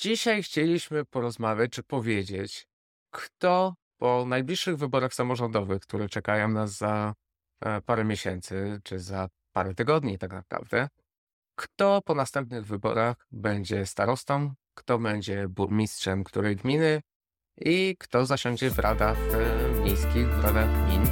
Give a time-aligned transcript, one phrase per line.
[0.00, 2.66] Dzisiaj chcieliśmy porozmawiać, czy powiedzieć,
[3.10, 7.14] kto po najbliższych wyborach samorządowych, które czekają nas za
[7.60, 10.88] e, parę miesięcy, czy za parę tygodni tak naprawdę,
[11.56, 17.00] kto po następnych wyborach będzie starostą, kto będzie burmistrzem której gminy
[17.60, 21.02] i kto zasiądzie w radach e, miejskich, w radach gmin.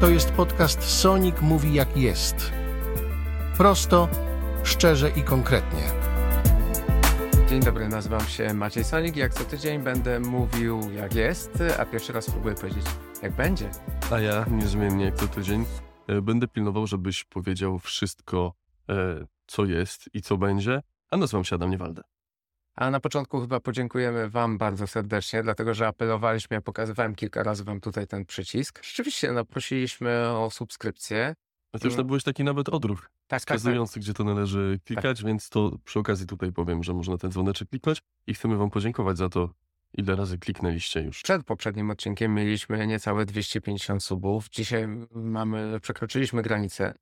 [0.00, 2.52] To jest podcast Sonic Mówi Jak Jest.
[3.56, 4.08] Prosto,
[4.64, 6.09] szczerze i konkretnie.
[7.50, 9.16] Dzień dobry, nazywam się Maciej Sonik.
[9.16, 12.84] Jak co tydzień będę mówił jak jest, a pierwszy raz spróbuję powiedzieć
[13.22, 13.70] jak będzie.
[14.12, 15.64] A ja niezmiennie jak co tydzień
[16.06, 18.52] e, będę pilnował, żebyś powiedział wszystko,
[18.88, 22.02] e, co jest i co będzie, a nazywam się Adam Niewalde.
[22.74, 27.64] A na początku chyba podziękujemy Wam bardzo serdecznie, dlatego że apelowaliśmy, ja pokazywałem kilka razy
[27.64, 28.84] Wam tutaj ten przycisk.
[28.84, 31.34] Rzeczywiście, no prosiliśmy o subskrypcję.
[31.72, 32.04] A ty już Mm.
[32.06, 33.40] nabyłeś taki nawet odruch Tak, tak, tak.
[33.58, 37.68] wskazujący, gdzie to należy klikać, więc to przy okazji tutaj powiem, że można ten dzwoneczek
[37.68, 39.50] kliknąć i chcemy wam podziękować za to,
[39.94, 41.22] ile razy kliknęliście już.
[41.22, 44.48] Przed poprzednim odcinkiem mieliśmy niecałe 250 subów.
[44.48, 46.94] Dzisiaj mamy, przekroczyliśmy granicę.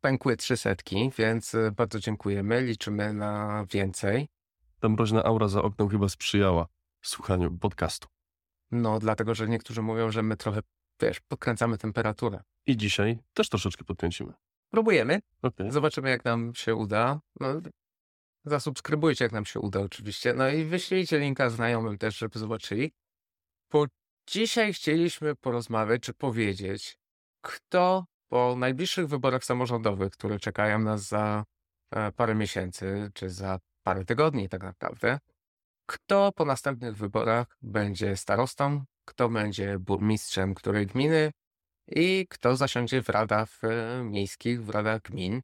[0.00, 2.62] Pękły trzy setki, więc y, bardzo dziękujemy.
[2.62, 4.28] Liczymy na więcej.
[4.80, 6.66] Ta mroźna aura za oknem chyba sprzyjała
[7.02, 8.08] słuchaniu podcastu.
[8.70, 10.60] No, dlatego, że niektórzy mówią, że my trochę,
[11.02, 12.40] wiesz, podkręcamy temperaturę.
[12.70, 14.32] I dzisiaj też troszeczkę podkręcimy.
[14.70, 15.20] Próbujemy.
[15.42, 15.70] Okej.
[15.70, 17.20] Zobaczymy, jak nam się uda.
[17.40, 17.60] No,
[18.44, 20.34] zasubskrybujcie, jak nam się uda, oczywiście.
[20.34, 22.92] No i wyślijcie linka znajomym też, żeby zobaczyli.
[23.72, 23.86] Bo
[24.26, 26.98] dzisiaj chcieliśmy porozmawiać, czy powiedzieć,
[27.40, 31.44] kto po najbliższych wyborach samorządowych, które czekają nas za
[31.90, 35.18] e, parę miesięcy, czy za parę tygodni tak naprawdę,
[35.86, 41.30] kto po następnych wyborach będzie starostą, kto będzie burmistrzem której gminy
[41.90, 45.40] i kto zasiądzie w radach e, miejskich, w radach gmin.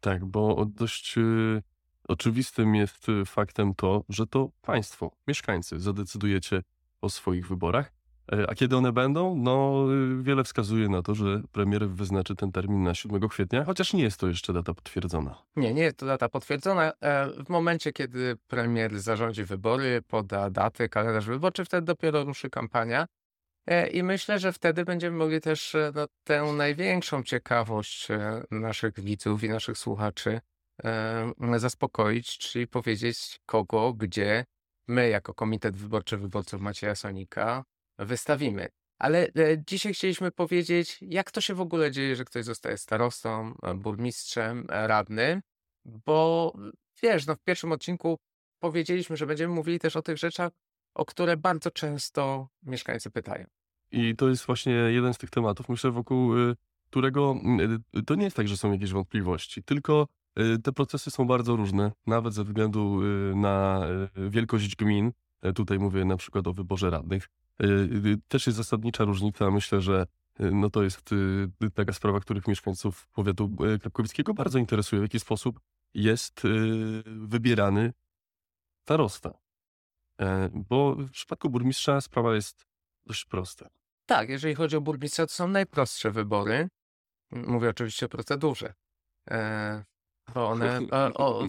[0.00, 1.62] Tak, bo dość y,
[2.08, 6.62] oczywistym jest y, faktem to, że to państwo, mieszkańcy zadecydujecie
[7.00, 7.92] o swoich wyborach.
[8.32, 9.36] E, A kiedy one będą?
[9.36, 9.84] No,
[10.22, 14.20] wiele wskazuje na to, że premier wyznaczy ten termin na 7 kwietnia, chociaż nie jest
[14.20, 15.42] to jeszcze data potwierdzona.
[15.56, 16.92] Nie, nie jest to data potwierdzona.
[17.02, 23.06] E, W momencie, kiedy premier zarządzi wybory, poda daty, kalendarz wyborczy, wtedy dopiero ruszy kampania.
[23.66, 29.00] E, I myślę, że wtedy będziemy mogli też e, no, tę największą ciekawość e, naszych
[29.00, 30.40] widzów i naszych słuchaczy
[31.56, 34.44] zaspokoić, czyli powiedzieć kogo, gdzie
[34.88, 37.64] my jako Komitet Wyborczy Wyborców Macieja Sonika
[37.98, 38.68] wystawimy.
[38.98, 39.28] Ale
[39.66, 45.40] dzisiaj chcieliśmy powiedzieć, jak to się w ogóle dzieje, że ktoś zostaje starostą, burmistrzem, radnym,
[45.84, 46.52] bo
[47.02, 48.18] wiesz, no w pierwszym odcinku
[48.58, 50.52] powiedzieliśmy, że będziemy mówili też o tych rzeczach,
[50.94, 53.46] o które bardzo często mieszkańcy pytają.
[53.90, 56.56] I to jest właśnie jeden z tych tematów, myślę, wokół y,
[56.90, 57.36] którego
[57.96, 60.06] y, to nie jest tak, że są jakieś wątpliwości, tylko
[60.38, 63.86] y, te procesy są bardzo różne, nawet ze względu y, na
[64.18, 65.12] y, wielkość gmin.
[65.42, 67.28] E, Tutaj mówię na przykład o wyborze radnych.
[67.62, 69.50] Y, y, Też jest zasadnicza różnica.
[69.50, 70.06] Myślę, że
[70.40, 75.02] y, no to jest y, taka sprawa, których mieszkańców powiatu y, krapkowickiego bardzo interesuje, w
[75.02, 75.60] jaki sposób
[75.94, 76.48] jest y,
[77.06, 77.92] wybierany
[78.82, 79.43] starosta.
[80.20, 82.66] E, Bo w przypadku burmistrza sprawa jest
[83.06, 83.68] dość prosta.
[84.06, 86.68] Tak, jeżeli chodzi o burmistrza, to są najprostsze wybory.
[87.30, 88.74] Mówię oczywiście o procedurze.
[89.30, 89.84] E,
[90.34, 90.80] bo one
[91.14, 91.42] o,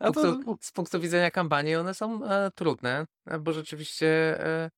[0.00, 4.06] A to, punktu, z punktu widzenia kampanii one są e, trudne, e, bo rzeczywiście
[4.46, 4.70] e,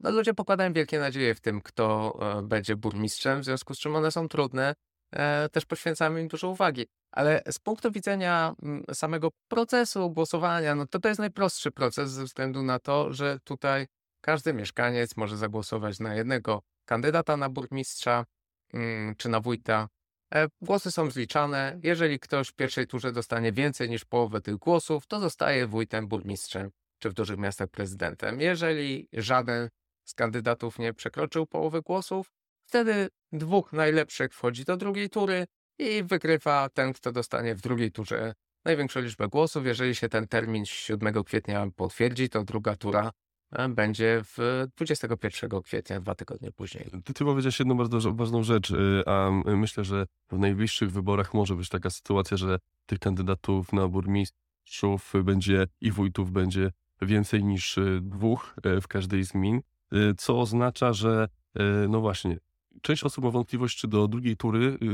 [0.00, 3.96] no, ludzie pokładają wielkie nadzieje w tym, kto e, będzie burmistrzem, w związku z czym
[3.96, 4.74] one są trudne.
[5.12, 6.86] E, też poświęcamy im dużo uwagi.
[7.10, 12.24] Ale z punktu widzenia mm, samego procesu głosowania, no to to jest najprostszy proces ze
[12.24, 13.86] względu na to, że tutaj
[14.20, 18.24] każdy mieszkaniec może zagłosować na jednego kandydata na burmistrza
[18.74, 19.88] mm, czy na wójta.
[20.34, 21.80] E, Głosy są zliczane.
[21.82, 26.70] Jeżeli ktoś w pierwszej turze dostanie więcej niż połowę tych głosów, to zostaje wójtem, burmistrzem
[26.98, 28.40] czy w dużych miastach prezydentem.
[28.40, 29.68] Jeżeli żaden
[30.04, 32.32] z kandydatów nie przekroczył połowy głosów,
[32.64, 35.46] wtedy dwóch najlepszych wchodzi do drugiej tury
[35.78, 38.34] i wygrywa ten, kto dostanie w drugiej turze
[38.64, 39.66] największą liczbę głosów.
[39.66, 43.10] Jeżeli się ten termin 7 kwietnia potwierdzi, to druga tura
[43.52, 46.90] e, będzie w 21 kwietnia, dwa tygodnie później.
[47.04, 51.56] ty, ty powiedziałeś jedną bardzo ważną rzecz, y, a myślę, że w najbliższych wyborach może
[51.56, 56.70] być taka sytuacja, że tych kandydatów na burmistrzów będzie i wójtów będzie
[57.02, 59.60] więcej niż y, dwóch y, w każdej z gmin,
[59.92, 62.38] y, co oznacza, że y, no właśnie,
[62.82, 64.86] część osób ma wątpliwość, czy do drugiej tury y,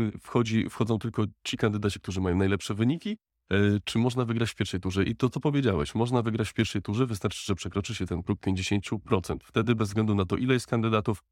[0.00, 3.18] y, wchodzi, wchodzą tylko ci kandydaci, którzy mają najlepsze wyniki,
[3.52, 5.04] y, czy można wygrać w pierwszej turze.
[5.04, 8.40] I to, co powiedziałeś, można wygrać w pierwszej turze, wystarczy, że przekroczy się ten próg
[8.40, 9.44] 50%.
[9.44, 11.22] Wtedy bez względu na to, ile jest kandydatów,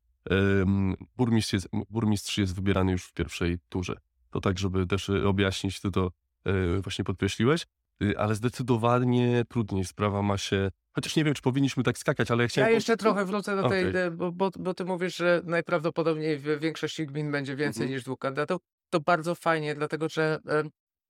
[1.17, 3.97] burmistrz jest, burmistrz jest wybierany już w pierwszej turze.
[4.33, 6.11] To tak, żeby też y, objaśnić, ty to
[6.49, 7.67] y, właśnie podkreśliłeś.
[8.03, 12.43] y, ale zdecydowanie trudniej sprawa ma się, chociaż nie wiem, czy powinniśmy tak skakać, ale
[12.43, 12.71] ja chciałem...
[12.71, 16.61] Ja jeszcze trochę wrócę do tej, e, bo, bo, bo ty mówisz, że najprawdopodobniej w
[16.61, 17.95] większości gmin będzie więcej Mhm.
[17.95, 18.61] niż dwóch kandydatów.
[18.91, 20.39] To bardzo fajnie, dlatego że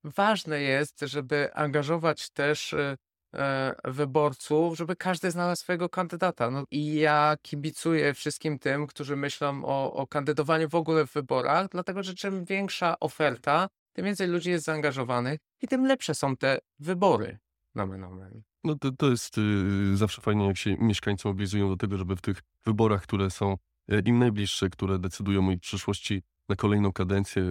[0.03, 2.97] ważne jest, żeby angażować też e,
[3.33, 6.49] e, wyborców, żeby każdy znalazł swojego kandydata.
[6.51, 11.67] No i ja kibicuję wszystkim tym, którzy myślą o, o kandydowaniu w ogóle w wyborach,
[11.69, 16.59] dlatego że czym większa oferta, tym więcej ludzi jest zaangażowanych i tym lepsze są te
[16.79, 17.39] wybory.
[17.75, 18.41] Nomen omen.
[18.63, 22.21] No to, to jest y, zawsze fajnie, jak się mieszkańcy mobilizują do tego, żeby w
[22.21, 23.57] tych wyborach, które są
[23.89, 27.41] e, im najbliższe, które decydują o ich przyszłości na kolejną kadencję,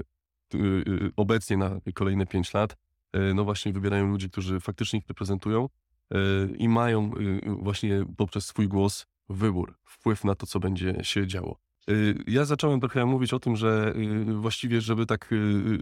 [0.55, 2.76] y, y, obecnie na kolejne pięć lat,
[3.12, 5.69] e, no właśnie wybierają ludzi, którzy faktycznie ich reprezentują
[6.11, 6.17] e,
[6.56, 11.58] i mają y, właśnie poprzez swój głos wybór, wpływ na to, co będzie się działo.
[11.91, 13.94] Y, Ja zacząłem trochę mówić o tym, że
[14.31, 15.37] y, właściwie, żeby tak y,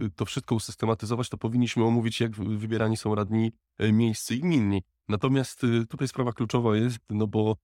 [0.05, 3.51] y, to wszystko usystematyzować, to powinniśmy omówić, jak wybierani są radni
[3.93, 4.83] miejscy i gminni.
[5.11, 7.55] Natomiast y, tutaj sprawa kluczowa jest, no bo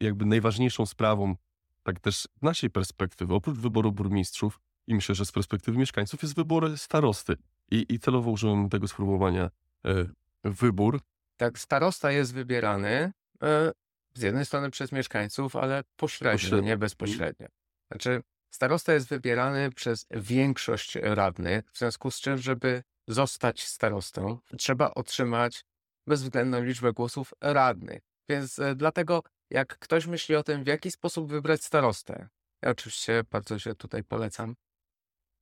[0.00, 1.36] jakby najważniejszą sprawą,
[1.82, 6.34] tak też z naszej perspektywy, oprócz wyboru burmistrzów i myślę, że z perspektywy mieszkańców, jest
[6.34, 7.36] wybór starosty.
[7.70, 9.50] I, i celowo użyłem tego sformułowania
[9.84, 10.06] e,
[10.44, 11.00] wybór.
[11.36, 13.72] tak, starosta jest wybierany e,
[14.14, 16.66] z jednej strony przez mieszkańców, ale pośrednio, Pośrednio.
[16.66, 17.46] nie bezpośrednio.
[17.90, 24.94] Znaczy, starosta jest wybierany przez większość radnych, w związku z czym, żeby zostać starostą, trzeba
[24.94, 25.64] otrzymać
[26.06, 28.02] bezwzględną liczbę głosów radnych.
[28.28, 32.28] Więc e, dlatego, jak ktoś myśli o tym, w jaki sposób wybrać starostę,
[32.62, 34.54] ja oczywiście bardzo się tutaj polecam,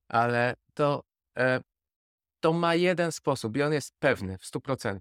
[0.09, 1.03] ale to,
[1.37, 1.61] e,
[2.39, 4.99] to ma jeden sposób i on jest pewny w 100%.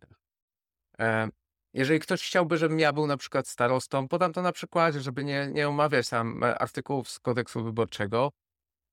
[0.98, 1.28] E,
[1.74, 5.48] jeżeli ktoś chciałby, żebym ja był na przykład starostą, podam to na przykładzie, żeby nie,
[5.52, 8.30] nie omawiać tam artykułów z kodeksu wyborczego,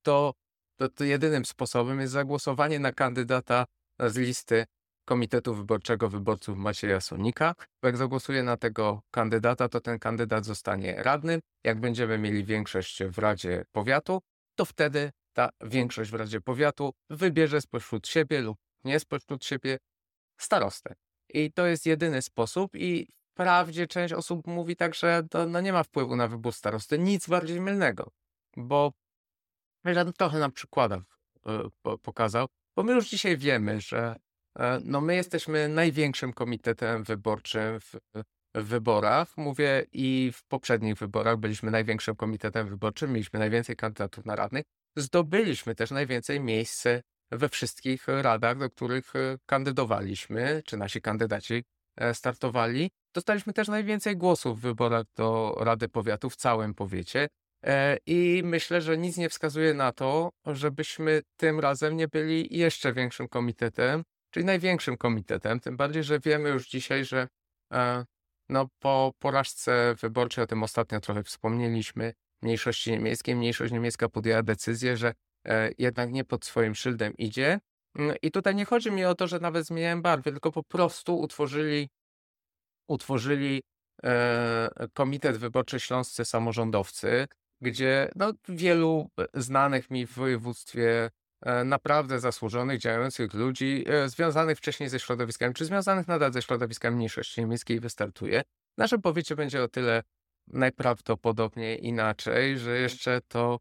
[0.02, 0.34] to,
[0.82, 3.66] to, to jedynym sposobem jest zagłosowanie na kandydata
[4.00, 4.66] z listy
[5.06, 7.56] Komitetu Wyborczego Wyborców Macieja Sonika.
[7.84, 11.40] Jak zagłosuję na tego kandydata, to ten kandydat zostanie radnym.
[11.64, 14.22] Jak będziemy mieli większość w Radzie Powiatu,
[14.56, 19.78] to wtedy ta większość w Radzie Powiatu wybierze spośród siebie lub nie spośród siebie
[20.38, 20.94] starostę.
[21.34, 25.74] I to jest jedyny sposób i wprawdzie część osób mówi tak, że to no nie
[25.74, 27.00] ma wpływu na wybór starosty.
[27.00, 28.12] Nic bardziej mylnego,
[28.58, 28.94] bo
[29.86, 31.04] ja trochę na przykładach
[31.46, 34.16] e, po- pokazał, bo my już dzisiaj wiemy, że
[34.60, 37.96] e, no my jesteśmy największym komitetem wyborczym w,
[38.56, 39.38] w wyborach.
[39.38, 44.64] Mówię i w poprzednich wyborach byliśmy największym komitetem wyborczym, mieliśmy najwięcej kandydatów na radnych.
[44.96, 46.88] Zdobyliśmy też najwięcej miejsc
[47.32, 51.64] we wszystkich radach, do których e, kandydowaliśmy, czy nasi kandydaci
[51.96, 52.92] e, startowali.
[53.14, 57.28] Dostaliśmy też najwięcej głosów w wyborach do Rady Powiatu w całym powiecie.
[57.66, 62.94] E, I myślę, że nic nie wskazuje na to, żebyśmy tym razem nie byli jeszcze
[62.94, 65.60] większym komitetem, czyli największym komitetem.
[65.60, 67.28] Tym bardziej, że wiemy już dzisiaj, że
[67.74, 68.06] e,
[68.50, 74.98] no, po porażce wyborczej, o tym ostatnio trochę wspomnieliśmy, mniejszości niemieckiej, mniejszość niemiecka podjęła decyzję,
[74.98, 75.14] że
[75.46, 77.60] e, jednak nie pod swoim szyldem idzie.
[77.96, 81.20] Mm, I tutaj nie chodzi mi o to, że nawet zmieniają barwy, tylko po prostu
[81.20, 81.90] utworzyli,
[82.88, 83.62] utworzyli
[84.94, 87.28] Komitet Wyborczy Śląscy Samorządowcy,
[87.62, 91.10] gdzie no, wielu znanych mi w województwie
[91.42, 96.96] e, naprawdę zasłużonych, działających ludzi, e, związanych wcześniej ze środowiskami, czy związanych nadal ze środowiskami
[96.96, 98.42] mniejszości niemieckiej wystartuje.
[98.76, 100.04] W naszym powiecie będzie o tyle
[100.48, 103.60] najprawdopodobniej inaczej, że jeszcze to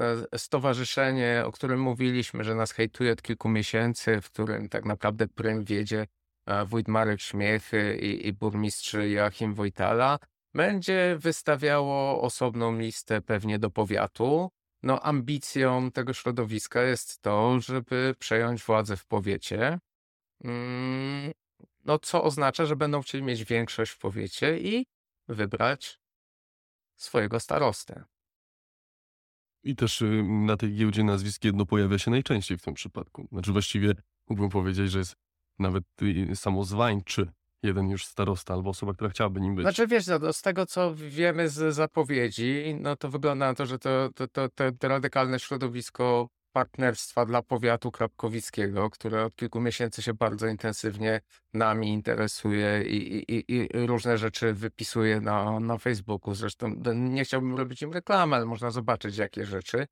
[0.00, 5.28] e, stowarzyszenie, o którym mówiliśmy, że nas hejtuje od kilku miesięcy, w którym tak naprawdę
[5.28, 6.06] prym wiedzie
[6.46, 10.18] e, wójt Marek Śmiech i, i burmistrz Joachim Wojtala,
[10.54, 14.50] będzie wystawiało osobną listę pewnie do powiatu.
[14.82, 19.78] No, ambicją tego środowiska jest to, żeby przejąć władzę w powiecie.
[20.44, 21.32] Mm,
[21.84, 24.86] No, co oznacza, że będą chcieli mieć większość w powiecie i
[25.28, 26.00] wybrać
[26.96, 28.04] swojego starostę.
[29.62, 33.28] I też y, na tej giełdzie nazwisk jedno pojawia się najczęściej w tym przypadku.
[33.32, 33.94] Znaczy właściwie
[34.28, 35.16] mógłbym powiedzieć, że jest
[35.58, 39.62] nawet y, samozwańczy jeden już starosta albo osoba, która chciałaby nim być.
[39.64, 43.78] Znaczy wiesz, no, z tego co wiemy z zapowiedzi, no to wygląda na to, że
[43.78, 50.02] to, to, to, to, to radykalne środowisko partnerstwa dla powiatu krapkowickiego, które od kilku miesięcy
[50.02, 51.20] się bardzo intensywnie
[51.54, 56.34] nami interesuje i, i, i- różne rzeczy wypisuje na, na Facebooku.
[56.34, 59.86] Zresztą no, nie chciałbym robić im reklamy, ale można zobaczyć jakie rzeczy.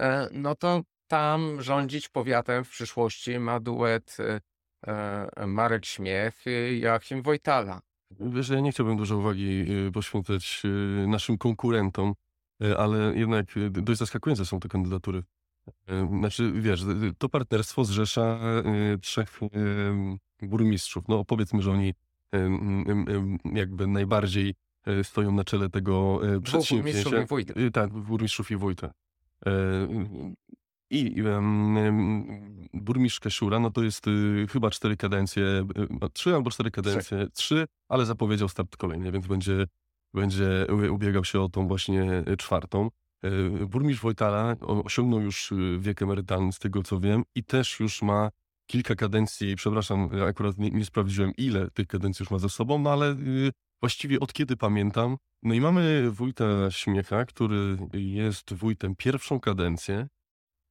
[0.00, 4.40] E, No to tam rządzić powiatem w przyszłości ma duet e,
[5.46, 7.80] Marek Śmiech i Joachim Wojtala.
[8.20, 12.14] Wiesz, ja nie chciałbym dużo uwagi y, poświęcać y, naszym konkurentom,
[12.62, 15.22] y, ale jednak y, dość zaskakujące są te kandydatury
[15.86, 18.38] E, Znaczy, wiesz, y, to partnerstwo zrzesza
[18.94, 19.40] y, trzech
[20.42, 21.08] y, burmistrzów.
[21.08, 22.40] No powiedzmy, że oni y, y,
[23.54, 24.54] y, jakby najbardziej
[24.88, 27.10] y, stoją na czele tego y, przedsięwzięcia.
[27.10, 27.56] burmistrzów i wójt.
[27.56, 28.90] Y, Tak, burmistrzów i wójta.
[30.90, 31.22] I
[32.74, 37.26] burmistrz Kasiura, no to jest y, chyba cztery kadencje, y, no, trzy albo cztery kadencje,
[37.32, 39.66] trzy, ale zapowiedział start kolejny, więc będzie,
[40.14, 42.90] będzie ubiegał się o tą właśnie y, czwartą.
[43.22, 48.02] E, Burmistrz Wojtala osiągnął już y, wiek emerytalny, z tego co wiem, i też już
[48.02, 48.30] ma
[48.66, 52.92] kilka kadencji, przepraszam, akurat nie, nie sprawdziłem, ile tych kadencji już ma ze sobą, no
[52.92, 55.16] ale y, właściwie od kiedy pamiętam.
[55.42, 60.08] No i mamy wójta Śmiecha, który jest wójtem pierwszą kadencję,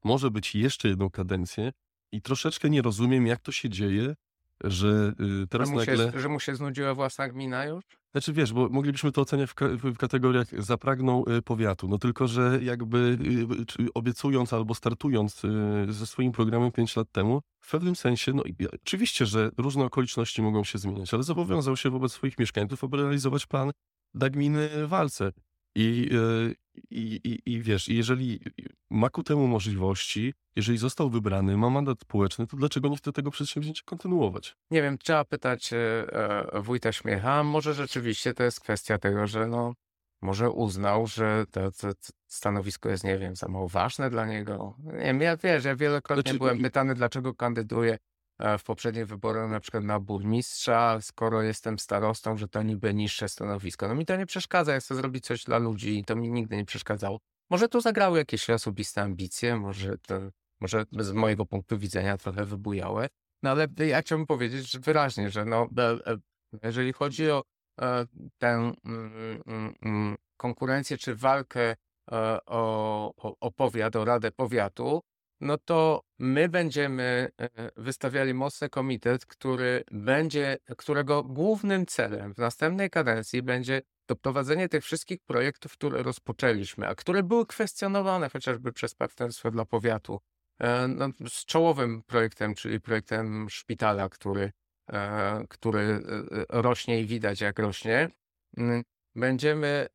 [0.05, 1.71] może być jeszcze jedną kadencję
[2.11, 4.15] i troszeczkę nie rozumiem, jak to się dzieje,
[4.63, 6.11] że y, Że teraz mu, nagle...
[6.11, 7.83] się, że mu się znudziła własna gmina już?
[8.11, 12.27] Znaczy wiesz, bo moglibyśmy to oceniać w, ka- w kategoriach zapragnął y, powiatu, no tylko,
[12.27, 13.17] że jakby
[13.61, 15.49] y, czy obiecując albo startując y,
[15.89, 20.41] ze swoim programem 5 lat temu, w pewnym sensie, no i- oczywiście, że różne okoliczności
[20.41, 23.71] mogą się zmieniać, ale zobowiązał się wobec swoich mieszkańców, aby realizować plan
[24.13, 25.31] dla gminy Walce.
[25.75, 26.55] I, y,
[26.91, 28.39] i, i, I wiesz, jeżeli
[28.89, 33.31] ma ku temu możliwości, jeżeli został wybrany, ma mandat społeczny, to dlaczego nie chce tego
[33.31, 34.55] przedsięwzięcia kontynuować?
[34.71, 35.77] Nie wiem, trzeba pytać e,
[36.53, 37.43] e, wójta Śmiecha.
[37.43, 39.73] Może rzeczywiście to jest kwestia tego, że no,
[40.21, 44.77] może uznał, że to, to, to stanowisko jest, nie wiem, za mało ważne dla niego.
[44.83, 47.97] Nie wiem, ja wiesz, ja wielokrotnie Znaczy, byłem pytany, dlaczego kandyduję e,
[48.59, 53.87] w poprzednich wyborach na przykład na burmistrza, skoro jestem starostą, że to niby niższe stanowisko.
[53.87, 56.57] No mi to nie przeszkadza, ja chcę zrobić coś dla ludzi i to mi nigdy
[56.57, 57.19] nie przeszkadzało.
[57.49, 60.19] Może tu zagrały jakieś osobiste ambicje, może to,
[60.59, 63.07] może z mojego punktu widzenia trochę wybujałe,
[63.43, 66.17] no ale ja chciałbym powiedzieć że wyraźnie, że no, e, e,
[66.63, 67.43] jeżeli chodzi o
[67.81, 68.05] e,
[68.37, 71.75] tę mm, mm, mm, konkurencję czy walkę e,
[72.45, 75.01] o, o, o powiat, o Radę Powiatu,
[75.45, 82.89] no to my będziemy e, wystawiali mocny komitet, który będzie, którego głównym celem w następnej
[82.89, 89.51] kadencji będzie doprowadzenie tych wszystkich projektów, które rozpoczęliśmy, a które były kwestionowane chociażby przez Partnerstwo
[89.51, 90.19] dla Powiatu,
[90.59, 94.51] e, no, z czołowym projektem, czyli projektem szpitala, który,
[94.91, 96.01] e, który
[96.49, 98.09] rośnie i widać jak rośnie.
[98.57, 98.83] Mm,
[99.15, 99.87] Będziemy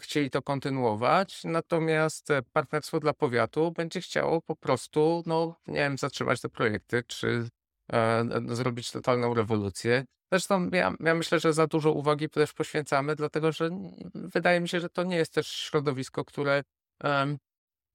[0.00, 5.98] chcieli to kontynuować, natomiast e, Partnerstwo dla Powiatu będzie chciało po prostu, no nie wiem,
[5.98, 7.48] zatrzymać te projekty, czy
[7.92, 10.04] e, zrobić totalną rewolucję.
[10.32, 13.70] Zresztą ja, ja myślę, że za dużo uwagi też poświęcamy, dlatego że
[14.14, 16.62] wydaje mi się, że to nie jest też środowisko, które
[17.04, 17.38] em,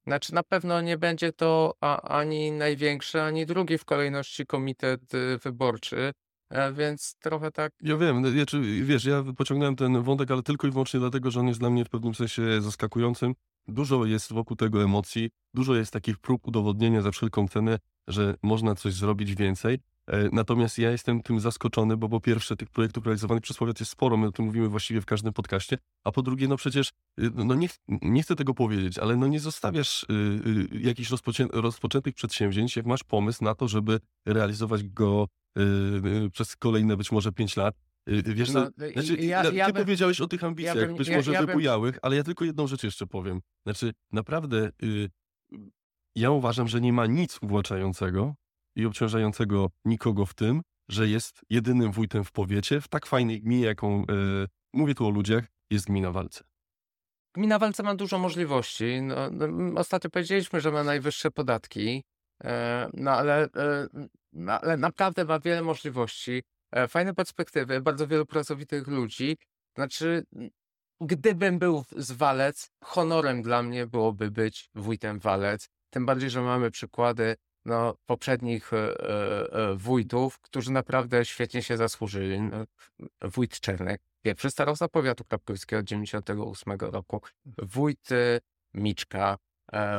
[0.06, 5.96] znaczy na pewno nie będzie to ani największy, ani drugi w kolejności komitet y, wyborczy,
[5.96, 6.12] e,
[6.74, 10.66] więc trochę tak Ja wiem, no, ja, czy, wiesz, ja pociągnąłem ten wątek, ale tylko
[10.66, 13.34] i wyłącznie dlatego, że on jest dla mnie w pewnym sensie zaskakującym.
[13.68, 18.74] Dużo jest wokół tego emocji, dużo jest takich prób udowodnienia za wszelką cenę, że można
[18.74, 19.78] coś zrobić więcej.
[20.06, 23.92] E, Natomiast ja jestem tym zaskoczony, bo po pierwsze tych projektów realizowanych przez powiat jest
[23.92, 26.88] sporo, my o tym mówimy właściwie w każdym podcaście, a po drugie, no przecież,
[27.20, 30.06] y, no nie, ch- nie chcę tego powiedzieć, ale no nie zostawiasz y,
[30.74, 35.28] y, jakichś rozpoczę, rozpoczętych przedsięwzięć, jak masz pomysł na to, żeby realizować go
[36.32, 37.74] przez kolejne być może pięć lat.
[38.08, 41.08] Y, Wiesz, No, znaczy, ja- ja, ja ty bym- powiedziałeś o tych ambicjach, bym- być
[41.08, 43.40] ja- może ja wybujałych, ale ja tylko jedną rzecz jeszcze powiem.
[43.66, 45.10] Znaczy, naprawdę, y,
[46.16, 48.34] ja uważam, że nie ma nic uwłaczającego
[48.76, 53.64] i obciążającego nikogo w tym, że jest jedynym wójtem w powiecie, w tak fajnej gminie,
[53.64, 54.04] jaką, y,
[54.74, 56.44] mówię tu o ludziach, jest gmina Walce.
[57.34, 59.02] Gmina Walce ma dużo możliwości.
[59.02, 62.02] No, no, ostatnio powiedzieliśmy, że ma najwyższe podatki,
[62.44, 63.48] e, no, ale,
[64.48, 69.36] ale naprawdę ma wiele możliwości, e, fajne perspektywy, bardzo wielu pracowitych ludzi.
[69.74, 70.24] Znaczy,
[71.00, 75.68] gdybym był z Walec, honorem dla mnie byłoby być wójtem Walec.
[75.90, 81.76] Tym bardziej, że mamy przykłady no, poprzednich e, e, e, wójtów, którzy naprawdę świetnie się
[81.76, 82.40] zasłużyli.
[82.40, 82.64] No,
[83.22, 88.40] wójt Czernek, pierwszy starosta powiatu krapkowskiego od 98 roku, wójt e,
[88.74, 89.38] Miczka,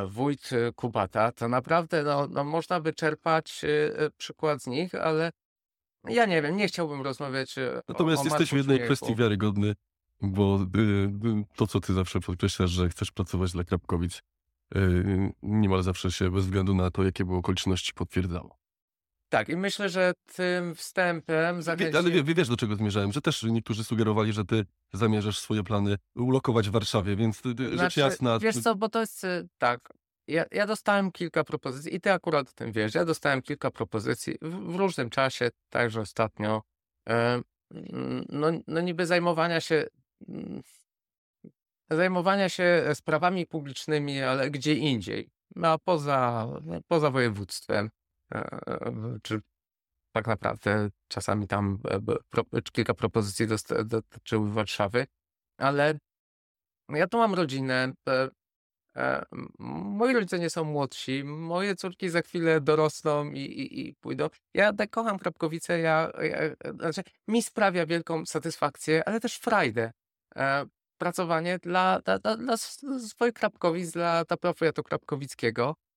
[0.08, 4.94] wójt e, Kubata, to naprawdę no, no, można by czerpać e, e, przykład z nich,
[4.94, 5.32] ale
[6.04, 9.74] ja nie wiem, nie chciałbym rozmawiać e, o, Natomiast o jesteś w jednej kwestii wiarygodny,
[10.22, 10.58] bo
[11.56, 14.22] to, co ty zawsze podkreślasz, że chcesz pracować dla Krapkowic,
[15.42, 18.58] niemal zawsze się bez względu na to, jakie były okoliczności, potwierdzało.
[19.28, 21.96] Tak, i myślę, że tym wstępem zachęci...
[21.96, 25.62] ale wie, wie- wiesz, do czego zmierzałem, że też niektórzy sugerowali, że ty zamierzasz swoje
[25.62, 28.38] plany ulokować w Warszawie, więc ty, ty, rzecz Znaczy, jasna...
[28.38, 29.92] Wiesz co, bo to jest y, tak.
[30.28, 32.94] Ja, ja dostałem kilka propozycji i ty akurat o tym wiesz.
[32.94, 36.62] Ja dostałem kilka propozycji w, w różnym czasie, także ostatnio.
[37.08, 37.42] E,
[38.28, 39.86] no, no niby zajmowania się
[40.28, 40.62] mm,
[41.90, 45.30] zajmowania się sprawami publicznymi, ale gdzie indziej.
[45.62, 46.46] a poza,
[46.88, 47.90] poza województwem,
[49.22, 49.40] czy
[50.12, 51.78] tak naprawdę czasami tam
[52.54, 53.46] e, kilka propozycji
[53.84, 55.06] dotyczyły Warszawy,
[55.58, 55.98] ale
[56.88, 57.92] ja tu mam rodzinę.
[58.08, 58.28] e,
[58.96, 59.24] e,
[59.58, 64.28] Moi rodzice nie są młodsi, moje córki za chwilę dorosną i, i, i pójdą.
[64.54, 69.92] Ja tak kocham Krapkowice, ja, ja, znaczy, mi sprawia wielką satysfakcję, ale też frajdę.
[70.36, 70.66] E,
[70.98, 72.56] pracowanie dla, dla, dla, dla
[73.08, 75.87] swoich Krapkowic, dla Taprofiatu Krapkowickiego, e,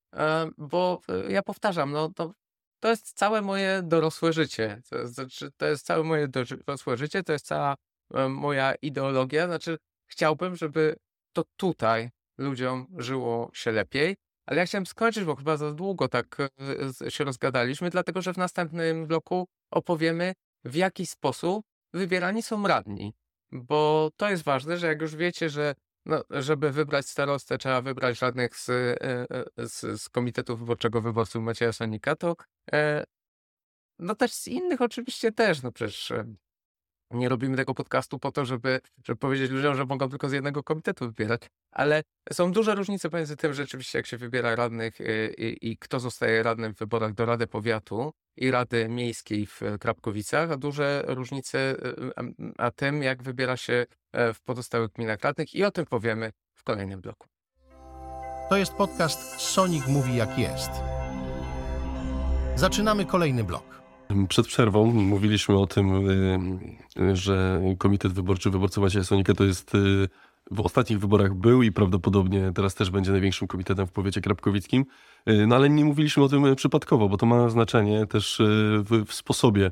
[0.58, 2.34] bo e, ja powtarzam, no to,
[2.80, 4.82] to jest całe moje dorosłe życie.
[4.90, 7.76] To, znaczy, to jest całe moje dorosłe życie, to jest cała
[8.14, 9.48] e, moja ideologia.
[9.48, 9.78] Znaczy,
[10.08, 10.96] chciałbym, żeby
[11.34, 14.16] to tutaj ludziom żyło się lepiej.
[14.46, 16.38] Ale ja chciałem skończyć, bo chyba za długo tak
[17.04, 23.14] e, się rozgadaliśmy, dlatego że w następnym bloku opowiemy, w jaki sposób wybierani są radni.
[23.52, 28.22] Bo to jest ważne, że jak już wiecie, że no, żeby wybrać starostę, trzeba wybrać
[28.22, 29.02] radnych z, e,
[29.58, 32.36] e, z, z Komitetu Wyborczego Wyborców Macieja Sonika, to
[32.74, 33.04] e,
[34.00, 36.14] no też z innych oczywiście też, no przecież
[37.14, 40.64] nie robimy tego podcastu po to, żeby, żeby powiedzieć ludziom, że mogą tylko z jednego
[40.64, 41.42] komitetu wybierać,
[41.72, 46.00] ale są duże różnice pomiędzy tym rzeczywiście, jak się wybiera radnych y, i, i kto
[46.00, 51.60] zostaje radnym w wyborach do Rady Powiatu i Rady Miejskiej w Krapkowicach, a duże różnice
[51.60, 52.22] y, a,
[52.58, 56.64] a tym, jak wybiera się e, w pozostałych gminach radnych i o tym powiemy w
[56.64, 57.28] kolejnym bloku.
[58.50, 60.72] To jest podcast Sonik Mówi Jak Jest.
[62.56, 63.81] Zaczynamy kolejny blok.
[64.30, 66.10] Przed przerwą mówiliśmy o tym,
[67.00, 70.08] y, że Komitet Wyborczy Wyborców Macieja Sonika to jest y,
[70.52, 74.86] w ostatnich wyborach był i prawdopodobnie teraz też będzie największym komitetem w powiecie krapkowickim.
[75.30, 78.42] Y, No ale nie mówiliśmy o tym przypadkowo, bo to ma znaczenie też
[78.84, 79.72] w, w sposobie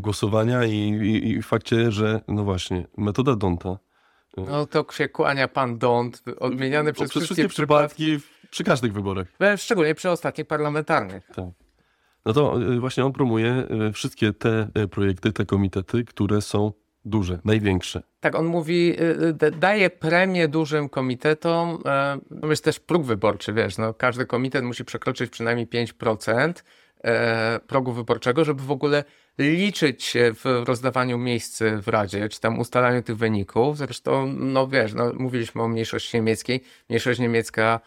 [0.00, 3.78] głosowania i, i, i fakcie, że no właśnie, metoda Donta
[4.36, 9.26] No to się kłania pan Dąd, odmieniany przez, przez wszystkie przypadki, w- przy każdych wyborach.
[9.40, 11.28] e, szczególnie przy ostatnich parlamentarnych.
[12.26, 16.72] No to y, właśnie on promuje y, wszystkie te y, projekty, te komitety, które są
[17.04, 18.02] duże, największe.
[18.20, 18.94] Tak, on mówi,
[19.34, 21.78] da- daje premię dużym komitetom.
[21.86, 26.52] e, No jest też próg wyborczy, wiesz, no, każdy komitet musi przekroczyć przynajmniej 5%
[27.04, 29.04] e, progu wyborczego, żeby w ogóle
[29.38, 33.78] liczyć się w rozdawaniu miejsc w Radzie, czy tam ustalaniu tych wyników.
[33.78, 36.60] Zresztą, no wiesz, no, mówiliśmy o mniejszości niemieckiej.
[36.88, 37.80] Mniejszość niemiecka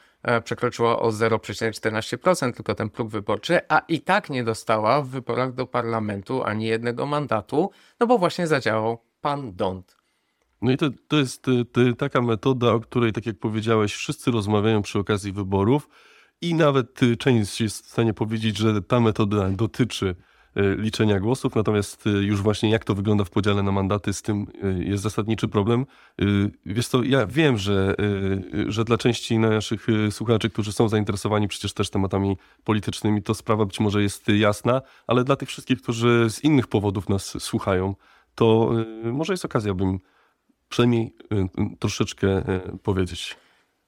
[0.44, 5.68] przekroczyła o 0,14% tylko ten próg wyborczy, a i tak nie dostała w wyborach do
[5.68, 10.00] parlamentu ani jednego mandatu, no bo właśnie zadziałał pan Dont.
[10.62, 14.32] No i to, to jest y, y, taka metoda, o której, tak jak powiedziałeś, wszyscy
[14.32, 15.90] rozmawiają przy okazji wyborów
[16.42, 20.16] i nawet y, część jest w stanie powiedzieć, że ta metoda dotyczy y,
[20.56, 24.48] liczenia głosów, natomiast y, już właśnie jak to wygląda w podziale na mandaty, z tym
[24.64, 25.86] y, jest zasadniczy problem.
[26.22, 30.90] Y, Wiesz co, ja wiem, że, y, że dla części naszych y, słuchaczy, którzy są
[30.90, 35.82] zainteresowani przecież też tematami politycznymi, to sprawa być może jest jasna, ale dla tych wszystkich,
[35.82, 37.96] którzy z innych powodów nas słuchają,
[38.36, 38.72] to
[39.06, 40.00] y, może jest okazja, bym
[40.70, 43.38] przynajmniej y, y, troszeczkę y, powiedzieć.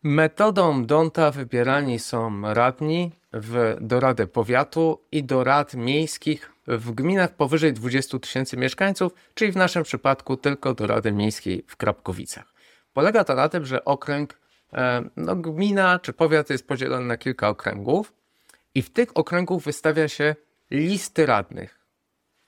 [0.04, 7.36] Metodą Donta wybierani są radni w, do Rady Powiatu i do rad miejskich w gminach
[7.36, 12.54] powyżej 20 tysięcy mieszkańców, czyli w naszym przypadku tylko do Rady Miejskiej w Krapkowicach.
[12.94, 14.40] Polega to na tym, że okręg,
[14.74, 18.14] e, no gmina czy powiat jest podzielony na kilka okręgów
[18.76, 20.36] i w tych okręgów wystawia się
[20.72, 21.80] listy radnych.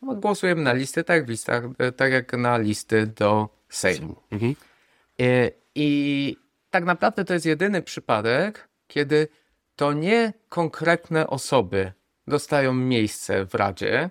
[0.02, 4.16] No, głosujemy na listy, tak listach, e, tak jak na listy do Sejmu.
[4.32, 4.56] Mhm.
[5.20, 6.42] I, I
[6.73, 9.27] tak naprawdę to jest jedyny przypadek, kiedy
[9.75, 11.93] to nie konkretne osoby
[12.27, 14.09] dostają miejsce w Radzie,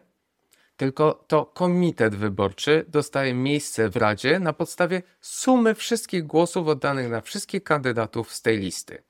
[0.77, 7.21] tylko to komitet wyborczy dostaje miejsce w Radzie na podstawie sumy wszystkich głosów oddanych na
[7.21, 9.03] wszystkich kandydatów z tej listy.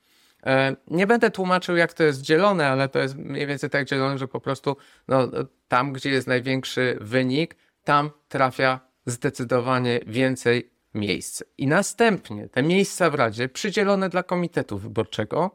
[0.46, 4.18] E, Nie będę tłumaczył, jak to jest dzielone, ale to jest mniej więcej tak dzielone,
[4.18, 4.76] że po prostu
[5.08, 5.28] no,
[5.68, 11.42] tam, gdzie jest największy wynik, tam trafia zdecydowanie więcej miejsc.
[11.58, 15.50] I następnie te miejsca w Radzie, przydzielone dla komitetu wyborczego,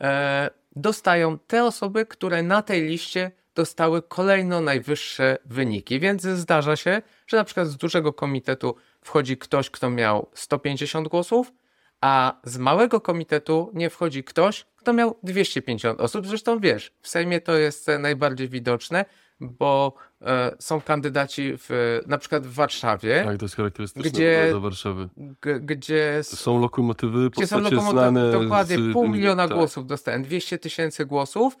[0.00, 6.00] e, dostają te osoby, które na tej liście dostały kolejno najwyższe wyniki.
[6.00, 11.52] Więc zdarza się, że na przykład z dużego komitetu wchodzi ktoś, kto miał 150 głosów,
[12.00, 16.26] a z małego komitetu nie wchodzi ktoś, kto miał 250 osób.
[16.26, 19.04] Zresztą wiesz, w Sejmie to jest najbardziej widoczne,
[19.42, 24.60] bo e, są kandydaci w, na przykład w Warszawie, Tak, to jest charakterystyczne Gdzie- dla
[24.60, 25.08] Warszawy.
[25.42, 28.32] g- gdzie Są lokomotywy, gdzie są lokomotywy, znane.
[28.32, 29.56] dokładnie z- pół miliona tak.
[29.56, 31.56] głosów dostałem, 200 tysięcy głosów,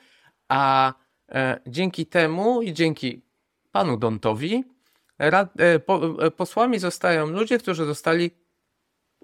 [0.48, 0.92] a
[1.32, 3.22] e, dzięki temu i dzięki
[3.72, 4.64] panu Dontowi
[5.18, 8.30] rad, e, po, e, posłami zostają ludzie, którzy dostali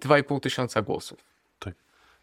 [0.04, 1.27] 2,5 tysiąca głosów.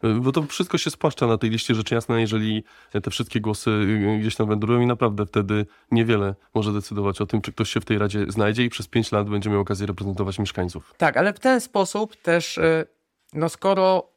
[0.04, 2.64] Y, Bo to wszystko się spłaszcza na tej liście rzecz jasna, jeżeli
[3.04, 7.42] te wszystkie głosy y, gdzieś tam wędrują i naprawdę wtedy niewiele może decydować o tym,
[7.42, 10.40] czy ktoś się w tej radzie znajdzie i przez pięć lat będzie miał okazję reprezentować
[10.40, 10.94] mieszkańców.
[10.98, 12.86] Tak, ale w ten sposób też, e,
[13.34, 14.10] no skoro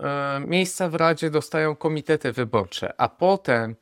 [0.00, 3.76] e, miejsca w Radzie dostają komitety wyborcze, a potem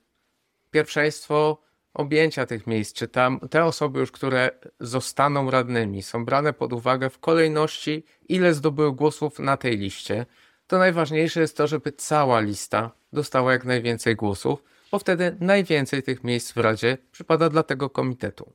[0.70, 6.72] pierwszeństwo objęcia tych miejsc, czy tam te osoby już, które zostaną radnymi, są brane pod
[6.72, 10.26] uwagę w kolejności, ile zdobyły głosów na tej liście,
[10.66, 16.24] to najważniejsze jest to, żeby cała lista dostała jak najwięcej głosów, bo wtedy najwięcej tych
[16.24, 18.52] miejsc w Radzie przypada dla tego komitetu.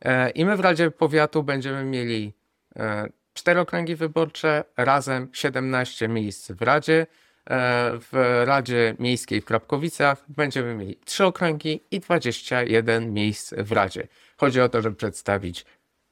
[0.00, 2.32] E, I my w Radzie Powiatu będziemy mieli
[2.76, 7.06] e, cztery okręgi wyborcze, razem 17 miejsc w Radzie.
[7.50, 14.08] E, W Radzie Miejskiej w Krapkowicach będziemy mieli trzy okręgi i 21 miejsc w Radzie.
[14.36, 15.66] Chodzi o to, żeby przedstawić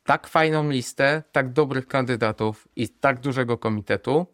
[0.04, 4.26] tak fajną listę, tak dobrych kandydatów i tak dużego komitetu,